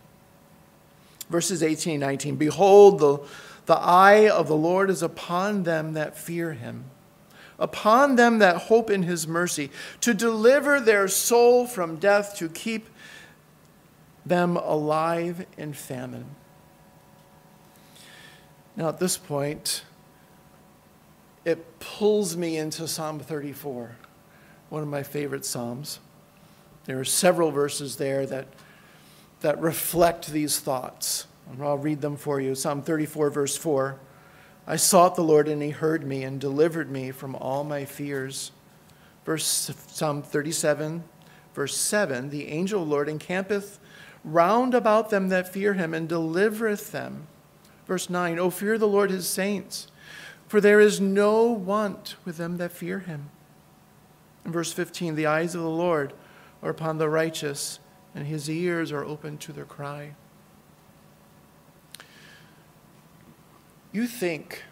verses 1.32 1.62
18 1.62 1.98
19 1.98 2.36
Behold, 2.36 3.00
the, 3.00 3.18
the 3.66 3.76
eye 3.76 4.28
of 4.28 4.48
the 4.48 4.56
Lord 4.56 4.90
is 4.90 5.02
upon 5.02 5.62
them 5.62 5.94
that 5.94 6.16
fear 6.16 6.52
him, 6.52 6.84
upon 7.58 8.16
them 8.16 8.38
that 8.38 8.56
hope 8.62 8.90
in 8.90 9.04
his 9.04 9.26
mercy, 9.26 9.70
to 10.00 10.14
deliver 10.14 10.80
their 10.80 11.08
soul 11.08 11.66
from 11.66 11.96
death, 11.96 12.36
to 12.38 12.48
keep 12.48 12.88
them 14.24 14.56
alive 14.56 15.46
in 15.56 15.72
famine. 15.72 16.26
Now, 18.76 18.88
at 18.88 18.98
this 18.98 19.18
point, 19.18 19.84
it 21.44 21.78
pulls 21.80 22.36
me 22.36 22.56
into 22.56 22.88
Psalm 22.88 23.18
34, 23.18 23.96
one 24.70 24.82
of 24.82 24.88
my 24.88 25.02
favorite 25.02 25.44
Psalms. 25.44 25.98
There 26.84 26.98
are 26.98 27.04
several 27.04 27.50
verses 27.50 27.96
there 27.96 28.26
that 28.26 28.46
that 29.42 29.60
reflect 29.60 30.28
these 30.28 30.58
thoughts. 30.58 31.26
I'll 31.60 31.78
read 31.78 32.00
them 32.00 32.16
for 32.16 32.40
you. 32.40 32.54
Psalm 32.54 32.82
34, 32.82 33.30
verse 33.30 33.56
4. 33.56 33.98
I 34.66 34.76
sought 34.76 35.16
the 35.16 35.24
Lord, 35.24 35.48
and 35.48 35.60
he 35.62 35.70
heard 35.70 36.04
me 36.04 36.22
and 36.22 36.40
delivered 36.40 36.90
me 36.90 37.10
from 37.10 37.34
all 37.36 37.64
my 37.64 37.84
fears. 37.84 38.52
Verse 39.24 39.70
Psalm 39.88 40.22
37, 40.22 41.04
verse 41.54 41.76
7 41.76 42.30
The 42.30 42.48
angel 42.48 42.82
of 42.82 42.88
the 42.88 42.94
Lord 42.94 43.08
encampeth 43.08 43.78
round 44.24 44.74
about 44.74 45.10
them 45.10 45.28
that 45.28 45.52
fear 45.52 45.74
him 45.74 45.94
and 45.94 46.08
delivereth 46.08 46.92
them. 46.92 47.26
Verse 47.86 48.08
9 48.08 48.38
O 48.38 48.50
fear 48.50 48.78
the 48.78 48.88
Lord 48.88 49.10
his 49.10 49.28
saints, 49.28 49.88
for 50.48 50.60
there 50.60 50.80
is 50.80 51.00
no 51.00 51.44
want 51.44 52.16
with 52.24 52.36
them 52.36 52.56
that 52.56 52.72
fear 52.72 53.00
him. 53.00 53.30
And 54.44 54.52
verse 54.52 54.72
15 54.72 55.14
The 55.14 55.26
eyes 55.26 55.54
of 55.54 55.62
the 55.62 55.68
Lord 55.68 56.12
are 56.62 56.70
upon 56.70 56.98
the 56.98 57.08
righteous 57.08 57.80
and 58.14 58.26
his 58.26 58.48
ears 58.48 58.92
are 58.92 59.04
open 59.04 59.38
to 59.38 59.52
their 59.52 59.64
cry. 59.64 60.14
You 63.92 64.06
think 64.06 64.64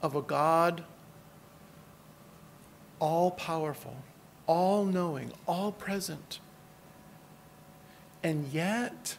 of 0.00 0.14
a 0.14 0.22
God 0.22 0.84
all 2.98 3.30
powerful, 3.30 3.96
all 4.46 4.84
knowing, 4.84 5.32
all 5.46 5.72
present, 5.72 6.40
and 8.22 8.46
yet 8.50 9.18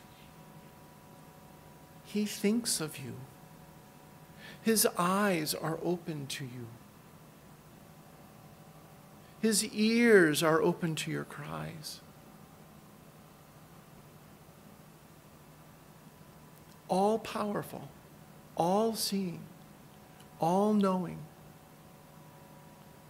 he 2.03 2.25
thinks 2.25 2.81
of 2.81 2.97
you. 2.97 3.13
His 4.61 4.87
eyes 4.97 5.53
are 5.53 5.77
open 5.83 6.25
to 6.27 6.45
you. 6.45 6.67
His 9.39 9.63
ears 9.65 10.41
are 10.41 10.61
open 10.61 10.95
to 10.95 11.11
your 11.11 11.25
cries. 11.25 12.01
All 16.87 17.19
powerful, 17.19 17.87
all 18.55 18.95
seeing, 18.95 19.41
all 20.39 20.73
knowing. 20.73 21.19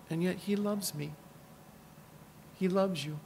And 0.09 0.23
yet 0.23 0.37
He 0.37 0.55
loves 0.55 0.93
me. 0.95 1.11
He 2.57 2.67
loves 2.67 3.05
you. 3.05 3.19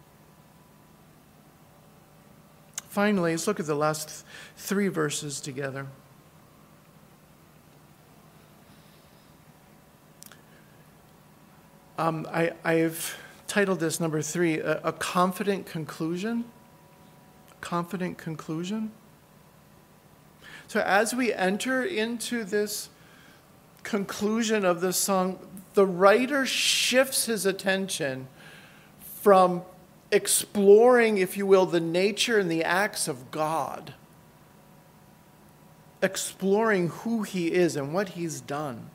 Finally, 2.87 3.31
let's 3.31 3.45
look 3.45 3.59
at 3.59 3.67
the 3.67 3.75
last 3.75 4.25
three 4.57 4.87
verses 4.87 5.39
together. 5.39 5.85
Um, 11.99 12.25
I, 12.31 12.53
I've 12.63 13.17
titled 13.47 13.81
this 13.81 13.99
number 13.99 14.21
three 14.21 14.59
a, 14.59 14.79
a 14.85 14.93
confident 14.93 15.65
conclusion. 15.65 16.45
Confident 17.61 18.17
conclusion. 18.17 18.91
So, 20.69 20.81
as 20.81 21.15
we 21.15 21.33
enter 21.33 21.83
into 21.83 22.43
this 22.43 22.89
conclusion 23.81 24.63
of 24.63 24.81
this 24.81 24.97
song, 24.97 25.39
the 25.73 25.85
writer 25.85 26.45
shifts 26.45 27.25
his 27.25 27.47
attention 27.47 28.27
from 29.01 29.63
exploring, 30.11 31.17
if 31.17 31.35
you 31.35 31.47
will, 31.47 31.65
the 31.65 31.79
nature 31.79 32.37
and 32.37 32.51
the 32.51 32.63
acts 32.63 33.07
of 33.07 33.31
God 33.31 33.95
exploring 36.03 36.89
who 36.89 37.23
he 37.23 37.51
is 37.51 37.75
and 37.75 37.91
what 37.91 38.09
he's 38.09 38.39
done, 38.39 38.91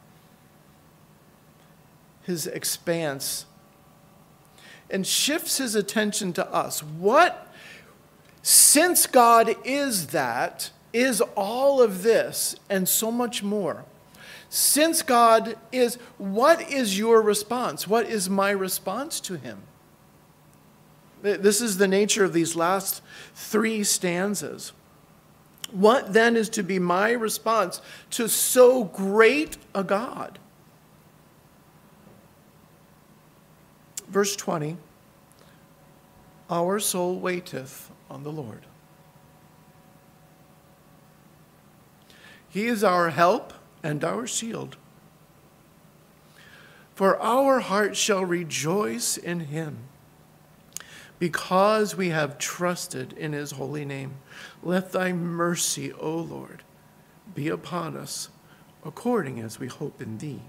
his 2.23 2.47
expanse, 2.47 3.47
and 4.89 5.05
shifts 5.05 5.59
his 5.59 5.75
attention 5.75 6.33
to 6.35 6.55
us. 6.55 6.85
What, 6.85 7.53
since 8.43 9.09
God 9.09 9.57
is 9.65 10.07
that, 10.09 10.71
is 10.95 11.21
all 11.37 11.83
of 11.83 12.03
this 12.03 12.57
and 12.71 12.89
so 12.89 13.11
much 13.11 13.43
more? 13.43 13.85
Since 14.49 15.03
God 15.03 15.57
is, 15.73 15.97
what 16.17 16.71
is 16.71 16.97
your 16.97 17.21
response? 17.21 17.89
What 17.89 18.07
is 18.07 18.31
my 18.31 18.51
response 18.51 19.21
to 19.21 19.35
him? 19.35 19.63
This 21.23 21.61
is 21.61 21.79
the 21.79 21.89
nature 21.89 22.23
of 22.23 22.33
these 22.33 22.55
last 22.55 23.03
three 23.35 23.83
stanzas. 23.83 24.73
What 25.73 26.13
then 26.13 26.37
is 26.37 26.49
to 26.51 26.63
be 26.63 26.79
my 26.79 27.11
response 27.11 27.81
to 28.11 28.29
so 28.29 28.85
great 28.85 29.57
a 29.75 29.83
God? 29.83 30.39
Verse 34.07 34.37
20 34.37 34.77
Our 36.49 36.79
soul 36.79 37.19
waiteth 37.19 37.91
on 38.09 38.23
the 38.23 38.31
Lord. 38.31 38.67
He 42.55 42.67
is 42.69 42.85
our 42.85 43.11
help 43.11 43.53
and 43.83 44.05
our 44.05 44.29
shield. 44.29 44.77
For 46.95 47.21
our 47.21 47.59
heart 47.59 47.97
shall 47.97 48.25
rejoice 48.25 49.17
in 49.17 49.41
him 49.41 49.79
because 51.19 51.97
we 51.97 52.11
have 52.11 52.39
trusted 52.39 53.13
in 53.15 53.33
his 53.33 53.51
holy 53.51 53.85
name. 53.85 54.19
Let 54.63 54.93
thy 54.93 55.13
mercy, 55.13 55.93
O 55.95 56.17
Lord, 56.17 56.63
be 57.35 57.49
upon 57.49 57.97
us 57.97 58.29
according 58.85 59.41
as 59.41 59.59
we 59.59 59.67
hope 59.67 60.01
in 60.01 60.19
thee. 60.19 60.43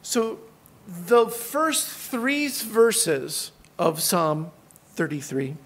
So, 0.00 0.38
the 0.88 1.28
first 1.28 1.86
three 1.90 2.48
verses 2.48 3.52
of 3.78 4.00
Psalm 4.00 4.50
33 4.94 5.56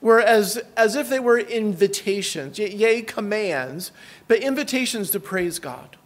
were 0.00 0.20
as, 0.20 0.56
as 0.76 0.94
if 0.94 1.08
they 1.08 1.18
were 1.18 1.38
invitations, 1.38 2.58
yea, 2.58 3.02
commands, 3.02 3.90
but 4.28 4.38
invitations 4.38 5.10
to 5.10 5.20
praise 5.20 5.58
God, 5.58 5.96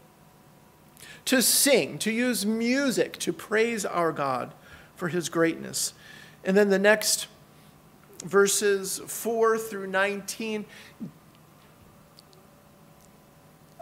to 1.26 1.42
sing, 1.42 1.98
to 1.98 2.10
use 2.10 2.46
music 2.46 3.18
to 3.18 3.32
praise 3.32 3.84
our 3.84 4.12
God 4.12 4.52
for 4.96 5.08
his 5.08 5.28
greatness. 5.28 5.92
And 6.44 6.56
then 6.56 6.70
the 6.70 6.78
next 6.78 7.26
verses 8.24 9.00
4 9.06 9.58
through 9.58 9.88
19, 9.88 10.64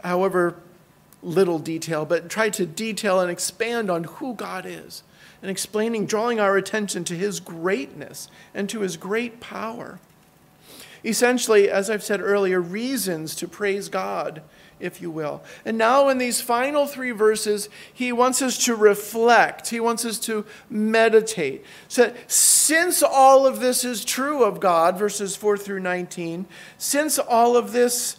however 0.03 0.57
little 1.23 1.59
detail, 1.59 2.05
but 2.05 2.29
try 2.29 2.49
to 2.51 2.67
detail 2.67 3.21
and 3.21 3.31
expand 3.31 3.91
on 3.91 4.05
who 4.05 4.35
God 4.35 4.65
is 4.67 5.03
and 5.43 5.51
explaining, 5.51 6.07
drawing 6.07 6.39
our 6.41 6.57
attention 6.57 7.05
to 7.05 7.17
his 7.17 7.41
greatness 7.41 8.29
and 8.55 8.69
to 8.69 8.81
his 8.81 8.97
great 8.97 9.41
power. 9.41 9.99
Essentially, 11.05 11.71
as 11.71 11.89
I've 11.89 12.03
said 12.03 12.21
earlier, 12.21 12.61
reasons 12.61 13.35
to 13.37 13.49
praise 13.49 13.89
God 13.89 14.43
if 14.81 15.01
you 15.01 15.11
will. 15.11 15.43
And 15.65 15.79
now, 15.79 16.09
in 16.09 16.19
these 16.19 16.41
final 16.41 16.87
three 16.87 17.11
verses, 17.11 17.69
he 17.93 18.13
wants 18.13 18.43
us 18.43 18.65
to 18.65 18.75
reflect, 18.75 19.69
he 19.69 19.81
wants 19.81 20.05
us 20.05 20.19
to 20.21 20.45
meditate. 20.69 21.65
So, 21.89 22.15
since 22.27 23.03
all 23.03 23.47
of 23.47 23.61
this 23.61 23.85
is 23.85 24.05
true 24.05 24.43
of 24.43 24.61
God, 24.61 24.99
verses 24.99 25.37
4 25.37 25.59
through 25.59 25.81
19, 25.81 26.47
since 26.79 27.19
all 27.19 27.57
of 27.57 27.73
this 27.73 28.17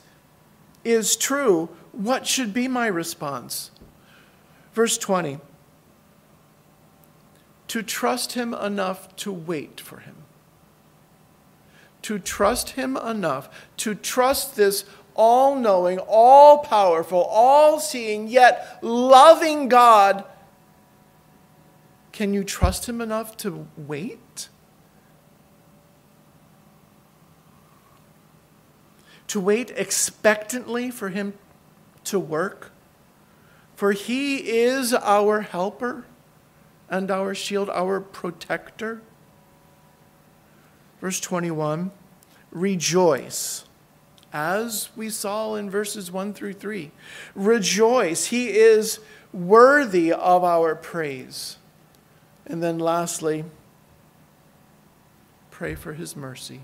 is 0.84 1.15
true, 1.15 1.69
what 1.91 2.25
should 2.25 2.53
be 2.53 2.67
my 2.67 2.88
response? 2.88 3.71
Verse 4.73 4.97
20 4.97 5.39
to 7.71 7.81
trust 7.81 8.34
him 8.34 8.53
enough 8.53 9.15
to 9.15 9.31
wait 9.31 9.79
for 9.79 9.99
him. 9.99 10.15
To 12.01 12.19
trust 12.19 12.71
him 12.71 12.97
enough, 12.97 13.47
to 13.77 13.95
trust 13.95 14.57
this 14.57 14.84
all 15.15 15.55
knowing, 15.55 15.97
all 15.99 16.57
powerful, 16.57 17.23
all 17.23 17.79
seeing, 17.79 18.27
yet 18.27 18.77
loving 18.81 19.69
God, 19.69 20.25
can 22.12 22.34
you 22.34 22.43
trust 22.43 22.89
Him 22.89 22.99
enough 22.99 23.38
to 23.38 23.67
wait? 23.77 24.49
To 29.29 29.39
wait 29.39 29.71
expectantly 29.77 30.91
for 30.91 31.07
Him 31.07 31.36
to 32.03 32.19
work? 32.19 32.71
For 33.77 33.93
He 33.93 34.38
is 34.38 34.93
our 34.93 35.39
helper 35.39 36.03
and 36.91 37.10
our 37.10 37.34
shield, 37.34 37.69
our 37.71 37.99
protector. 37.99 39.01
Verse 40.99 41.19
21 41.19 41.89
Rejoice 42.51 43.65
as 44.34 44.89
we 44.95 45.10
saw 45.10 45.56
in 45.56 45.69
verses 45.69 46.12
1 46.12 46.34
through 46.34 46.54
3. 46.54 46.91
Rejoice, 47.36 48.27
he 48.27 48.49
is 48.49 48.99
worthy 49.34 50.12
of 50.12 50.43
our 50.43 50.75
praise. 50.75 51.58
And 52.45 52.62
then 52.62 52.80
lastly, 52.80 53.45
pray 55.49 55.75
for 55.75 55.93
his 55.93 56.15
mercy. 56.15 56.62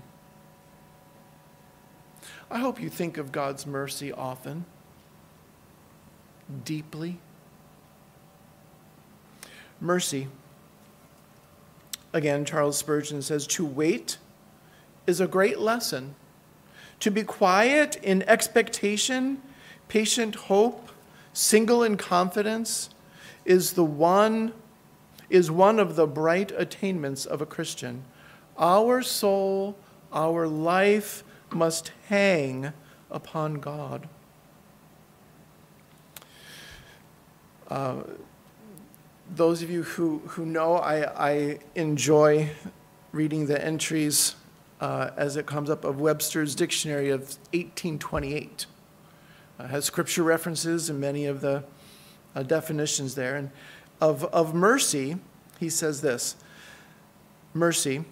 I 2.50 2.58
hope 2.58 2.80
you 2.80 2.88
think 2.88 3.18
of 3.18 3.32
God's 3.32 3.66
mercy 3.66 4.12
often, 4.12 4.64
deeply. 6.64 7.20
Mercy. 9.80 10.28
Again, 12.12 12.44
Charles 12.44 12.78
Spurgeon 12.78 13.22
says 13.22 13.46
to 13.48 13.64
wait 13.64 14.18
is 15.06 15.20
a 15.20 15.26
great 15.26 15.58
lesson 15.58 16.14
to 17.00 17.10
be 17.10 17.22
quiet 17.22 17.96
in 18.02 18.22
expectation, 18.22 19.40
patient 19.88 20.34
hope, 20.34 20.90
single 21.32 21.82
in 21.82 21.96
confidence 21.96 22.90
is 23.44 23.72
the 23.72 23.84
one 23.84 24.52
is 25.30 25.50
one 25.50 25.78
of 25.78 25.94
the 25.94 26.06
bright 26.06 26.50
attainments 26.56 27.26
of 27.26 27.42
a 27.42 27.46
Christian. 27.46 28.02
Our 28.58 29.02
soul, 29.02 29.76
our 30.12 30.48
life 30.48 31.22
must 31.50 31.92
hang 32.08 32.72
upon 33.10 33.54
God. 33.56 34.08
Uh, 37.68 38.02
those 39.34 39.62
of 39.62 39.70
you 39.70 39.82
who, 39.82 40.18
who 40.28 40.46
know, 40.46 40.76
I, 40.76 41.28
I 41.30 41.58
enjoy 41.74 42.50
reading 43.12 43.46
the 43.46 43.62
entries 43.62 44.34
uh, 44.80 45.10
as 45.16 45.36
it 45.36 45.46
comes 45.46 45.70
up 45.70 45.84
of 45.84 46.00
Webster's 46.00 46.54
Dictionary 46.54 47.10
of 47.10 47.20
1828. 47.52 48.66
Uh, 49.58 49.66
has 49.66 49.84
scripture 49.84 50.22
references 50.22 50.88
and 50.88 51.00
many 51.00 51.26
of 51.26 51.40
the 51.40 51.64
uh, 52.34 52.42
definitions 52.42 53.14
there. 53.14 53.36
And 53.36 53.50
of, 54.00 54.24
of 54.26 54.54
mercy, 54.54 55.16
he 55.58 55.68
says 55.68 56.00
this 56.00 56.36
mercy, 57.54 58.04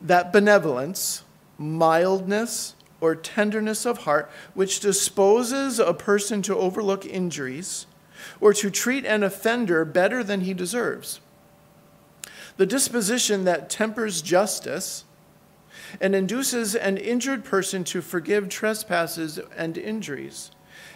that 0.00 0.32
benevolence, 0.32 1.24
mildness, 1.58 2.74
or 3.00 3.14
tenderness 3.14 3.84
of 3.84 3.98
heart 3.98 4.30
which 4.54 4.80
disposes 4.80 5.78
a 5.78 5.92
person 5.92 6.40
to 6.42 6.56
overlook 6.56 7.04
injuries 7.04 7.86
or 8.40 8.52
to 8.52 8.70
treat 8.70 9.04
an 9.04 9.22
offender 9.22 9.84
better 9.84 10.22
than 10.22 10.42
he 10.42 10.54
deserves. 10.54 11.20
The 12.56 12.66
disposition 12.66 13.44
that 13.44 13.68
tempers 13.68 14.22
justice 14.22 15.04
and 16.00 16.14
induces 16.14 16.74
an 16.74 16.96
injured 16.96 17.44
person 17.44 17.84
to 17.84 18.00
forgive 18.00 18.48
trespasses 18.48 19.38
and 19.56 19.76
injuries, 19.78 20.50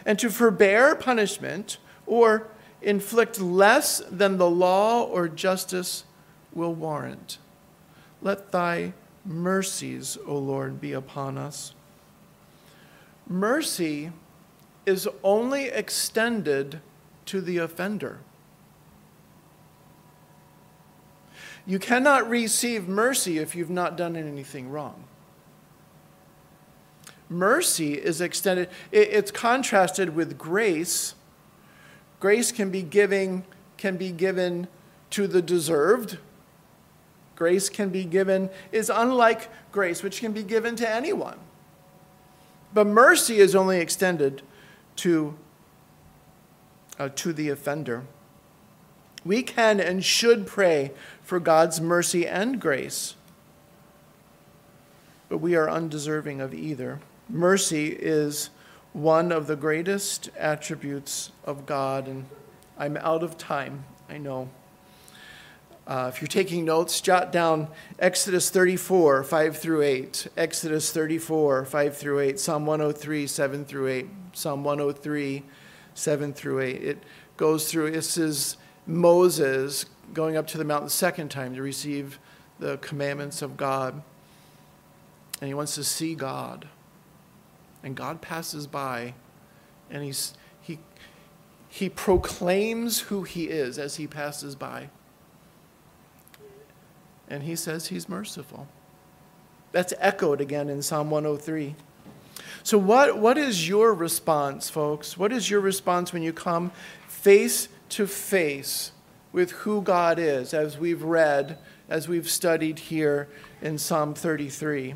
and 0.05 0.18
to 0.18 0.31
forbear 0.31 0.94
punishment 0.94 1.79
or 2.07 2.48
inflict 2.83 3.40
less 3.40 4.00
than 4.11 4.38
the 4.38 4.50
law 4.50 5.05
or 5.05 5.29
justice 5.29 6.05
will 6.53 6.74
warrant. 6.74 7.38
Let 8.22 8.53
thy 8.53 8.94
mercies, 9.24 10.18
O 10.26 10.37
Lord, 10.37 10.81
be 10.81 10.92
upon 10.92 11.38
us. 11.38 11.74
Mercy 13.26 14.12
is 14.87 15.09
only 15.22 15.66
extended 15.66 16.81
to 17.26 17.40
the 17.40 17.59
offender. 17.59 18.20
You 21.66 21.78
cannot 21.78 22.28
receive 22.28 22.88
mercy 22.88 23.38
if 23.38 23.54
you've 23.54 23.70
not 23.70 23.96
done 23.96 24.16
anything 24.16 24.70
wrong. 24.70 25.04
Mercy 27.28 27.94
is 27.94 28.20
extended, 28.20 28.68
it's 28.90 29.30
contrasted 29.30 30.16
with 30.16 30.37
grace. 30.37 31.14
Grace 32.18 32.50
can 32.50 32.70
be 32.70 32.83
giving, 32.83 33.44
can 33.76 33.96
be 33.96 34.11
given 34.11 34.66
to 35.11 35.28
the 35.28 35.40
deserved. 35.40 36.18
Grace 37.37 37.68
can 37.68 37.88
be 37.88 38.04
given, 38.04 38.50
is 38.72 38.90
unlike 38.90 39.48
grace, 39.70 40.02
which 40.02 40.20
can 40.20 40.33
be 40.33 40.42
given 40.42 40.74
to 40.76 40.88
anyone. 40.88 41.38
But 42.74 42.87
mercy 42.87 43.38
is 43.38 43.54
only 43.54 43.78
extended 43.78 44.42
to, 44.96 45.37
uh, 47.01 47.09
to 47.17 47.33
the 47.33 47.49
offender. 47.49 48.05
We 49.25 49.43
can 49.43 49.81
and 49.81 50.05
should 50.05 50.47
pray 50.47 50.93
for 51.23 51.41
God's 51.41 51.81
mercy 51.81 52.27
and 52.27 52.61
grace, 52.61 53.15
but 55.29 55.39
we 55.39 55.57
are 55.57 55.69
undeserving 55.69 56.41
of 56.41 56.53
either. 56.53 57.01
Mercy 57.29 57.89
is 57.89 58.51
one 58.93 59.33
of 59.33 59.47
the 59.47 59.57
greatest 59.57 60.29
attributes 60.37 61.33
of 61.45 61.65
God, 61.65 62.07
and 62.07 62.27
I'm 62.79 62.97
out 62.99 63.23
of 63.23 63.39
time, 63.39 63.85
I 64.09 64.19
know. 64.19 64.51
Uh, 65.87 66.11
if 66.13 66.21
you're 66.21 66.29
taking 66.29 66.65
notes, 66.65 67.01
jot 67.01 67.33
down 67.33 67.69
Exodus 67.99 68.51
34, 68.51 69.25
5 69.25 69.57
through 69.57 69.83
8, 69.83 70.29
Exodus 70.37 70.93
34, 70.93 71.65
5 71.65 71.97
through 71.97 72.21
8, 72.21 72.39
Psalm 72.39 72.67
103, 72.67 73.27
7 73.27 73.65
through 73.65 73.89
8, 73.89 74.07
Psalm 74.33 74.65
103, 74.65 75.43
7 75.94 76.33
through 76.33 76.61
8. 76.61 76.83
It 76.83 77.03
goes 77.37 77.70
through, 77.70 77.90
this 77.92 78.16
is 78.16 78.57
Moses 78.87 79.87
going 80.12 80.37
up 80.37 80.46
to 80.48 80.59
the 80.59 80.64
mountain 80.64 80.87
the 80.87 80.90
second 80.90 81.31
time 81.31 81.55
to 81.55 81.62
receive 81.62 82.18
the 82.59 82.79
commandments 82.79 83.42
of 83.42 83.57
God. 83.57 84.03
And 85.40 85.48
he 85.48 85.55
wants 85.55 85.74
to 85.76 85.85
see 85.85 86.14
God. 86.14 86.68
And 87.83 87.96
God 87.96 88.20
passes 88.20 88.66
by 88.66 89.14
and 89.90 90.05
he's, 90.05 90.35
he, 90.61 90.79
he 91.68 91.88
proclaims 91.88 93.00
who 93.00 93.22
he 93.22 93.44
is 93.44 93.79
as 93.79 93.96
he 93.96 94.07
passes 94.07 94.55
by 94.55 94.90
and 97.31 97.44
he 97.44 97.55
says 97.55 97.87
he's 97.87 98.09
merciful. 98.09 98.66
That's 99.72 99.94
echoed 99.98 100.40
again 100.40 100.68
in 100.68 100.83
Psalm 100.83 101.11
103. 101.11 101.76
So, 102.63 102.79
what, 102.79 103.19
what 103.19 103.39
is 103.39 103.69
your 103.69 103.95
response, 103.95 104.71
folks? 104.71 105.17
What 105.17 105.33
is 105.33 105.51
your 105.51 105.61
response 105.61 106.13
when 106.13 106.23
you 106.23 106.33
come 106.33 106.73
face 107.09 107.69
to 107.91 108.07
face 108.07 108.93
with 109.33 109.51
who 109.53 109.83
God 109.83 110.19
is, 110.19 110.53
as 110.55 110.79
we've 110.79 111.03
read, 111.03 111.59
as 111.89 112.09
we've 112.09 112.29
studied 112.29 112.79
here 112.79 113.29
in 113.63 113.79
Psalm 113.79 114.15
33? 114.15 114.95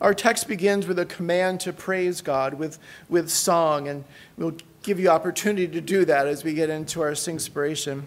Our 0.00 0.12
text 0.12 0.48
begins 0.48 0.86
with 0.86 0.98
a 0.98 1.06
command 1.06 1.60
to 1.60 1.72
praise 1.72 2.20
God 2.20 2.54
with, 2.54 2.78
with 3.08 3.30
song, 3.30 3.88
and 3.88 4.04
we'll 4.36 4.56
give 4.82 5.00
you 5.00 5.08
opportunity 5.08 5.66
to 5.68 5.80
do 5.80 6.04
that 6.04 6.26
as 6.26 6.44
we 6.44 6.52
get 6.52 6.68
into 6.68 7.00
our 7.00 7.12
singspiration. 7.12 8.06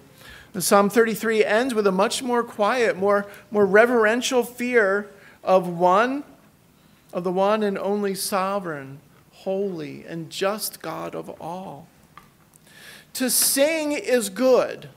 Psalm 0.60 0.90
33 0.90 1.46
ends 1.46 1.74
with 1.74 1.86
a 1.88 1.92
much 1.92 2.24
more 2.24 2.44
quiet, 2.44 2.98
more, 2.98 3.28
more 3.52 3.66
reverential 3.66 4.44
fear 4.44 5.10
of 5.44 5.68
one, 5.68 6.24
of 7.14 7.24
the 7.24 7.32
one 7.32 7.64
and 7.64 7.78
only 7.78 8.16
sovereign, 8.16 9.00
holy, 9.32 10.06
and 10.06 10.30
just 10.30 10.82
God 10.82 11.16
of 11.16 11.30
all. 11.42 11.88
To 13.14 13.30
sing 13.30 13.94
is 13.94 14.30
good. 14.30 14.90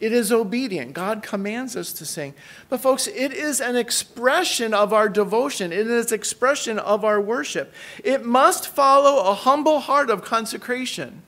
It 0.00 0.12
is 0.12 0.32
obedient. 0.32 0.92
God 0.92 1.22
commands 1.22 1.76
us 1.76 1.92
to 1.94 2.04
sing. 2.04 2.34
But, 2.68 2.80
folks, 2.80 3.06
it 3.06 3.32
is 3.32 3.60
an 3.60 3.76
expression 3.76 4.74
of 4.74 4.92
our 4.92 5.08
devotion, 5.08 5.72
it 5.72 5.86
is 5.86 6.12
expression 6.12 6.78
of 6.78 7.04
our 7.04 7.20
worship. 7.20 7.72
It 8.02 8.24
must 8.24 8.68
follow 8.68 9.30
a 9.30 9.34
humble 9.34 9.80
heart 9.80 10.10
of 10.10 10.22
consecration 10.22 11.22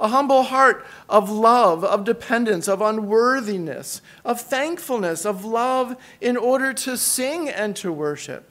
a 0.00 0.08
humble 0.08 0.44
heart 0.44 0.84
of 1.08 1.30
love, 1.30 1.84
of 1.84 2.04
dependence, 2.04 2.66
of 2.66 2.80
unworthiness, 2.80 4.00
of 4.24 4.40
thankfulness, 4.40 5.26
of 5.26 5.44
love 5.44 5.96
in 6.20 6.36
order 6.36 6.72
to 6.72 6.96
sing 6.96 7.48
and 7.48 7.76
to 7.76 7.92
worship. 7.92 8.50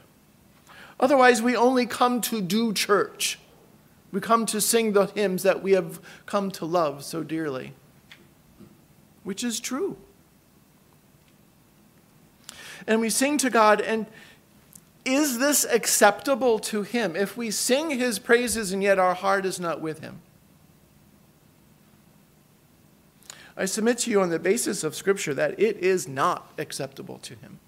Otherwise, 0.99 1.41
we 1.41 1.55
only 1.55 1.85
come 1.85 2.21
to 2.21 2.39
do 2.39 2.71
church. 2.71 3.39
We 4.11 4.21
come 4.21 4.45
to 4.47 4.61
sing 4.61 4.93
the 4.93 5.07
hymns 5.07 5.43
that 5.43 5.63
we 5.63 5.71
have 5.71 5.99
come 6.25 6.51
to 6.51 6.65
love 6.65 7.03
so 7.03 7.23
dearly, 7.23 7.73
which 9.23 9.43
is 9.43 9.59
true. 9.59 9.97
And 12.87 13.01
we 13.01 13.09
sing 13.09 13.37
to 13.39 13.49
God, 13.49 13.81
and 13.81 14.05
is 15.05 15.39
this 15.39 15.63
acceptable 15.65 16.59
to 16.59 16.83
Him 16.83 17.15
if 17.15 17.35
we 17.35 17.49
sing 17.49 17.91
His 17.91 18.19
praises 18.19 18.71
and 18.71 18.83
yet 18.83 18.99
our 18.99 19.15
heart 19.15 19.45
is 19.45 19.59
not 19.59 19.81
with 19.81 19.99
Him? 19.99 20.21
I 23.59 23.65
submit 23.65 23.97
to 23.99 24.09
you 24.09 24.21
on 24.21 24.29
the 24.29 24.39
basis 24.39 24.85
of 24.85 24.95
Scripture 24.95 25.33
that 25.33 25.59
it 25.59 25.77
is 25.77 26.07
not 26.07 26.53
acceptable 26.57 27.17
to 27.19 27.35
Him. 27.35 27.59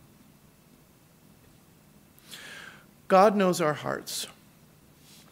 God 3.10 3.36
knows 3.36 3.60
our 3.60 3.74
hearts. 3.74 4.28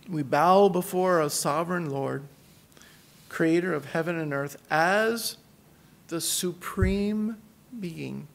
We 0.09 0.21
bow 0.21 0.67
before 0.67 1.21
a 1.21 1.29
sovereign 1.29 1.89
Lord, 1.89 2.23
creator 3.29 3.73
of 3.73 3.85
heaven 3.85 4.19
and 4.19 4.33
earth, 4.33 4.57
as 4.69 5.37
the 6.09 6.19
supreme 6.19 7.37
being. 7.79 8.27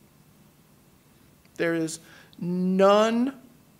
There 1.57 1.75
is 1.75 2.01
none, 2.39 3.35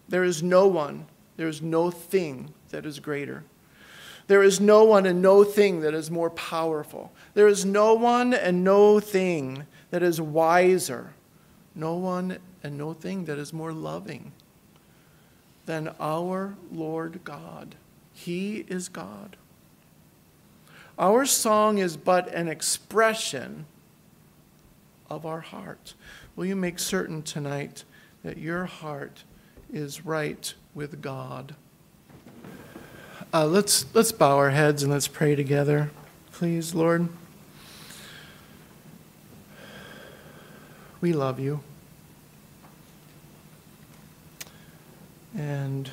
there 0.07 0.25
is 0.25 0.43
no 0.43 0.67
one, 0.67 1.07
there 1.39 1.49
is 1.49 1.63
no 1.63 1.91
thing 1.91 2.53
that 2.69 2.85
is 2.85 3.01
greater. 3.01 3.45
There 4.27 4.43
is 4.43 4.61
no 4.61 4.85
one 4.85 5.07
and 5.07 5.21
no 5.21 5.45
thing 5.45 5.81
that 5.81 5.95
is 5.95 6.11
more 6.11 6.31
powerful. 6.31 7.13
There 7.35 7.49
is 7.49 7.65
no 7.65 7.95
one 7.95 8.33
and 8.33 8.65
no 8.65 9.01
thing 9.01 9.67
that 9.91 10.03
is 10.03 10.21
wiser. 10.21 11.13
No 11.75 11.95
one 11.97 12.39
and 12.63 12.79
no 12.79 12.95
thing 12.95 13.27
that 13.27 13.39
is 13.39 13.53
more 13.53 13.73
loving 13.73 14.33
than 15.67 15.95
our 16.01 16.57
Lord 16.73 17.21
God. 17.25 17.75
He 18.13 18.65
is 18.69 18.89
God. 18.89 19.37
Our 20.99 21.27
song 21.27 21.79
is 21.79 21.97
but 21.97 22.33
an 22.33 22.49
expression 22.49 23.67
of 25.11 25.27
our 25.27 25.41
heart. 25.41 25.95
Will 26.37 26.47
you 26.47 26.57
make 26.57 26.79
certain 26.79 27.23
tonight 27.23 27.85
that 28.23 28.39
your 28.39 28.65
heart 28.65 29.25
is 29.73 30.05
right 30.05 30.55
with 30.75 31.03
God? 31.03 31.57
Uh, 33.35 33.47
let's, 33.47 33.85
let's 33.95 34.13
bow 34.13 34.37
our 34.37 34.51
heads 34.51 34.85
and 34.85 34.93
let's 34.93 35.09
pray 35.09 35.35
together, 35.35 35.91
please, 36.31 36.73
Lord. 36.73 37.09
We 41.01 41.13
love 41.13 41.41
you. 41.41 41.59
And 45.37 45.91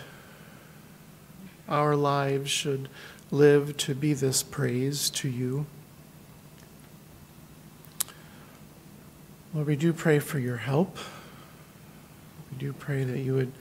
our 1.68 1.96
lives 1.96 2.52
should 2.52 2.90
live 3.32 3.76
to 3.78 3.96
be 3.96 4.14
this 4.14 4.44
praise 4.44 5.10
to 5.10 5.28
you. 5.28 5.66
Lord, 9.52 9.66
we 9.66 9.76
do 9.76 9.94
pray 9.94 10.20
for 10.20 10.38
your 10.38 10.58
help. 10.58 10.96
We 12.52 12.60
do 12.60 12.72
pray 12.72 13.04
that 13.04 13.18
you 13.18 13.34
would 13.34 13.52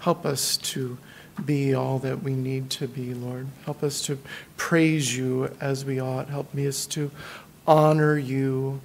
help 0.00 0.26
us 0.26 0.58
to 0.58 0.98
be 1.46 1.74
all 1.74 1.98
that 2.00 2.22
we 2.22 2.34
need 2.34 2.70
to 2.70 2.88
be, 2.88 3.14
Lord. 3.14 3.48
Help 3.64 3.82
us 3.82 4.02
to 4.06 4.18
praise 4.56 5.16
you 5.16 5.54
as 5.60 5.84
we 5.84 6.00
ought. 6.00 6.28
Help 6.28 6.52
me 6.54 6.66
us 6.66 6.86
to 6.86 7.10
honor 7.66 8.16
you 8.16 8.80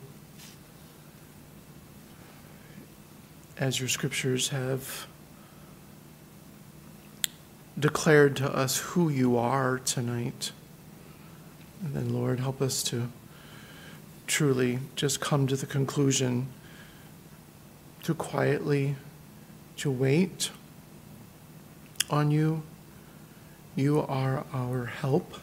as 3.57 3.79
your 3.79 3.89
scriptures 3.89 4.49
have 4.49 5.07
declared 7.77 8.35
to 8.37 8.49
us 8.55 8.77
who 8.77 9.09
you 9.09 9.37
are 9.37 9.79
tonight. 9.79 10.51
And 11.81 11.93
then, 11.93 12.13
Lord, 12.13 12.39
help 12.39 12.61
us 12.61 12.83
to 12.83 13.09
truly 14.27 14.79
just 14.95 15.19
come 15.19 15.47
to 15.47 15.55
the 15.55 15.65
conclusion 15.65 16.47
to 18.03 18.13
quietly 18.13 18.95
to 19.77 19.91
wait 19.91 20.51
on 22.09 22.31
you. 22.31 22.63
You 23.75 24.01
are 24.01 24.45
our 24.53 24.85
help. 24.85 25.35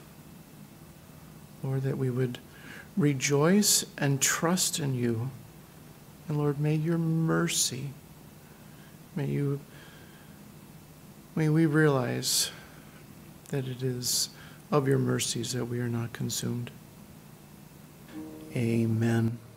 Lord, 1.62 1.82
that 1.82 1.98
we 1.98 2.10
would 2.10 2.38
rejoice 2.96 3.84
and 3.98 4.20
trust 4.20 4.78
in 4.78 4.94
you. 4.94 5.30
And 6.28 6.38
Lord, 6.38 6.60
may 6.60 6.74
your 6.74 6.98
mercy, 6.98 7.90
may 9.14 9.26
you, 9.26 9.60
may 11.36 11.48
we 11.48 11.66
realize 11.66 12.50
that 13.48 13.66
it 13.66 13.82
is 13.82 14.30
of 14.70 14.88
your 14.88 14.98
mercies 14.98 15.52
that 15.52 15.66
we 15.66 15.78
are 15.78 15.88
not 15.88 16.12
consumed. 16.12 16.70
Amen. 18.56 19.38